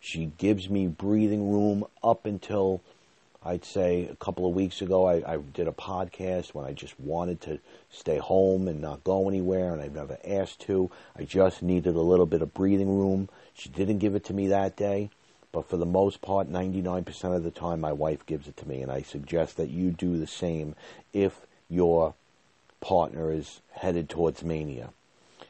[0.00, 2.80] She gives me breathing room up until
[3.42, 6.98] I'd say a couple of weeks ago, I, I did a podcast when I just
[7.00, 7.58] wanted to
[7.90, 10.90] stay home and not go anywhere, and I've never asked to.
[11.16, 13.30] I just needed a little bit of breathing room.
[13.54, 15.08] She didn't give it to me that day,
[15.52, 18.82] but for the most part, 99% of the time, my wife gives it to me,
[18.82, 20.76] and I suggest that you do the same
[21.14, 22.12] if your
[22.82, 24.90] partner is headed towards mania.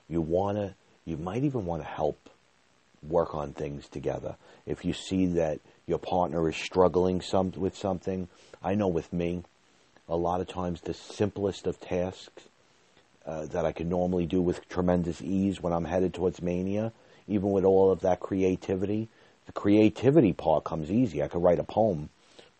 [0.08, 0.74] You want to,
[1.04, 2.30] you might even want to help
[3.02, 4.36] work on things together.
[4.64, 5.58] If you see that
[5.90, 8.28] your partner is struggling some, with something.
[8.62, 9.42] I know with me,
[10.08, 12.44] a lot of times the simplest of tasks
[13.26, 16.92] uh, that I can normally do with tremendous ease when I'm headed towards mania,
[17.26, 19.08] even with all of that creativity,
[19.46, 21.22] the creativity part comes easy.
[21.22, 22.08] I could write a poem,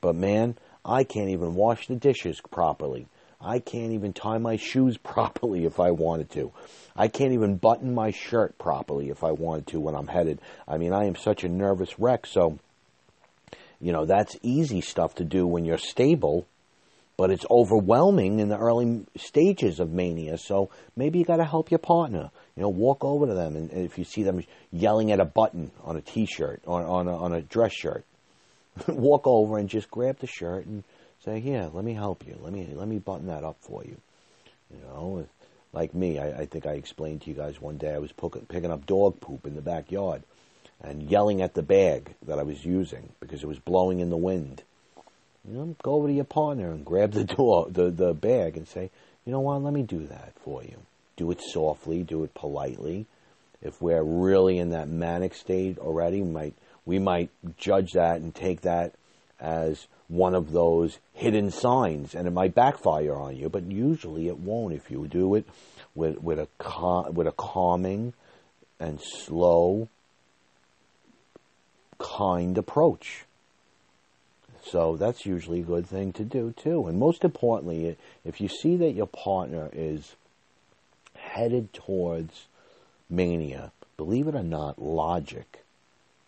[0.00, 3.06] but man, I can't even wash the dishes properly.
[3.40, 6.52] I can't even tie my shoes properly if I wanted to.
[6.96, 10.40] I can't even button my shirt properly if I wanted to when I'm headed.
[10.66, 12.58] I mean, I am such a nervous wreck, so
[13.80, 16.46] you know, that's easy stuff to do when you're stable,
[17.16, 20.36] but it's overwhelming in the early stages of mania.
[20.38, 22.30] So maybe you got to help your partner.
[22.56, 25.70] You know, walk over to them, and, if you see them yelling at a button
[25.82, 28.04] on a T-shirt or on a, on a dress shirt,
[28.88, 30.84] walk over and just grab the shirt and
[31.24, 32.38] say, "Here, let me help you.
[32.40, 33.96] Let me let me button that up for you."
[34.70, 35.26] You know,
[35.72, 38.12] like me, I, I think I explained to you guys one day I was
[38.48, 40.22] picking up dog poop in the backyard
[40.82, 44.16] and yelling at the bag that I was using because it was blowing in the
[44.16, 44.62] wind.
[45.46, 48.66] You know, go over to your partner and grab the door, the, the bag, and
[48.66, 48.90] say,
[49.24, 50.78] you know what, let me do that for you.
[51.16, 53.06] Do it softly, do it politely.
[53.62, 56.54] If we're really in that manic state already, we might
[56.86, 58.94] we might judge that and take that
[59.38, 63.50] as one of those hidden signs, and it might backfire on you.
[63.50, 65.46] But usually, it won't if you do it
[65.94, 68.14] with with a cal- with a calming
[68.78, 69.88] and slow
[72.00, 73.24] kind approach.
[74.64, 76.86] So that's usually a good thing to do too.
[76.86, 80.16] And most importantly, if you see that your partner is
[81.14, 82.46] headed towards
[83.08, 85.64] mania, believe it or not, logic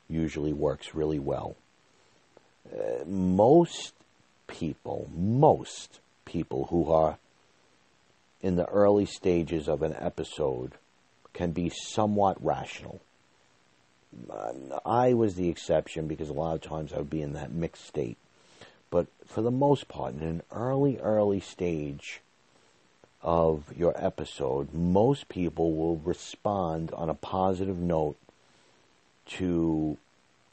[0.08, 1.56] usually works really well.
[2.70, 3.92] Uh, most
[4.46, 7.18] people, most people who are
[8.40, 10.72] in the early stages of an episode
[11.32, 13.00] can be somewhat rational.
[14.84, 17.86] I was the exception because a lot of times I would be in that mixed
[17.86, 18.18] state.
[18.90, 22.20] But for the most part, in an early, early stage
[23.22, 28.16] of your episode, most people will respond on a positive note
[29.26, 29.96] to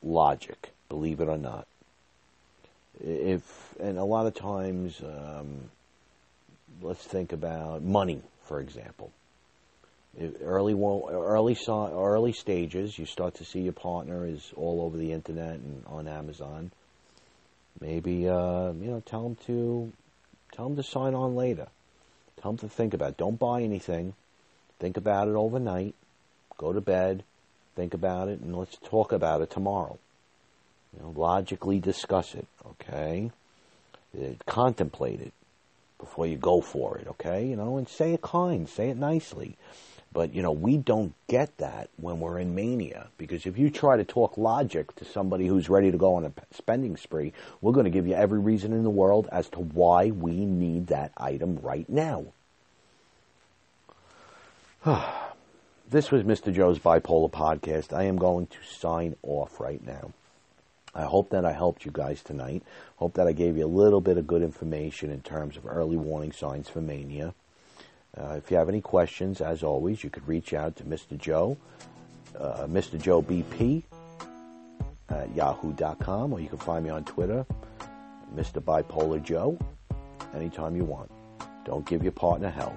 [0.01, 1.67] logic, believe it or not.
[3.01, 5.71] If and a lot of times, um,
[6.81, 9.11] let's think about money, for example
[10.41, 15.55] early early early stages, you start to see your partner is all over the internet
[15.55, 16.71] and on Amazon.
[17.79, 19.91] Maybe uh, you know, tell them to
[20.51, 21.67] tell them to sign on later.
[22.41, 23.09] Tell them to think about.
[23.09, 23.17] It.
[23.17, 24.13] Don't buy anything.
[24.79, 25.95] Think about it overnight.
[26.57, 27.23] Go to bed.
[27.75, 29.97] Think about it, and let's talk about it tomorrow.
[30.93, 32.47] You know, logically discuss it.
[32.65, 33.31] Okay.
[34.17, 35.33] Uh, contemplate it
[35.99, 37.07] before you go for it.
[37.07, 37.45] Okay.
[37.45, 38.67] You know, and say it kind.
[38.67, 39.55] Say it nicely.
[40.11, 43.95] But, you know, we don't get that when we're in mania because if you try
[43.95, 47.31] to talk logic to somebody who's ready to go on a spending spree,
[47.61, 50.87] we're going to give you every reason in the world as to why we need
[50.87, 52.25] that item right now.
[55.89, 56.53] this was Mr.
[56.53, 57.95] Joe's Bipolar Podcast.
[57.95, 60.13] I am going to sign off right now.
[60.95, 62.63] I hope that I helped you guys tonight.
[62.95, 65.97] Hope that I gave you a little bit of good information in terms of early
[65.97, 67.35] warning signs for mania.
[68.17, 71.17] Uh, if you have any questions, as always, you could reach out to Mr.
[71.17, 71.57] Joe,
[72.37, 73.01] uh, Mr.
[73.01, 73.83] Joe BP
[75.09, 77.45] at yahoo.com, or you can find me on Twitter,
[78.35, 78.61] Mr.
[78.61, 79.57] Bipolar Joe,
[80.33, 81.11] anytime you want.
[81.65, 82.75] Don't give your partner hell.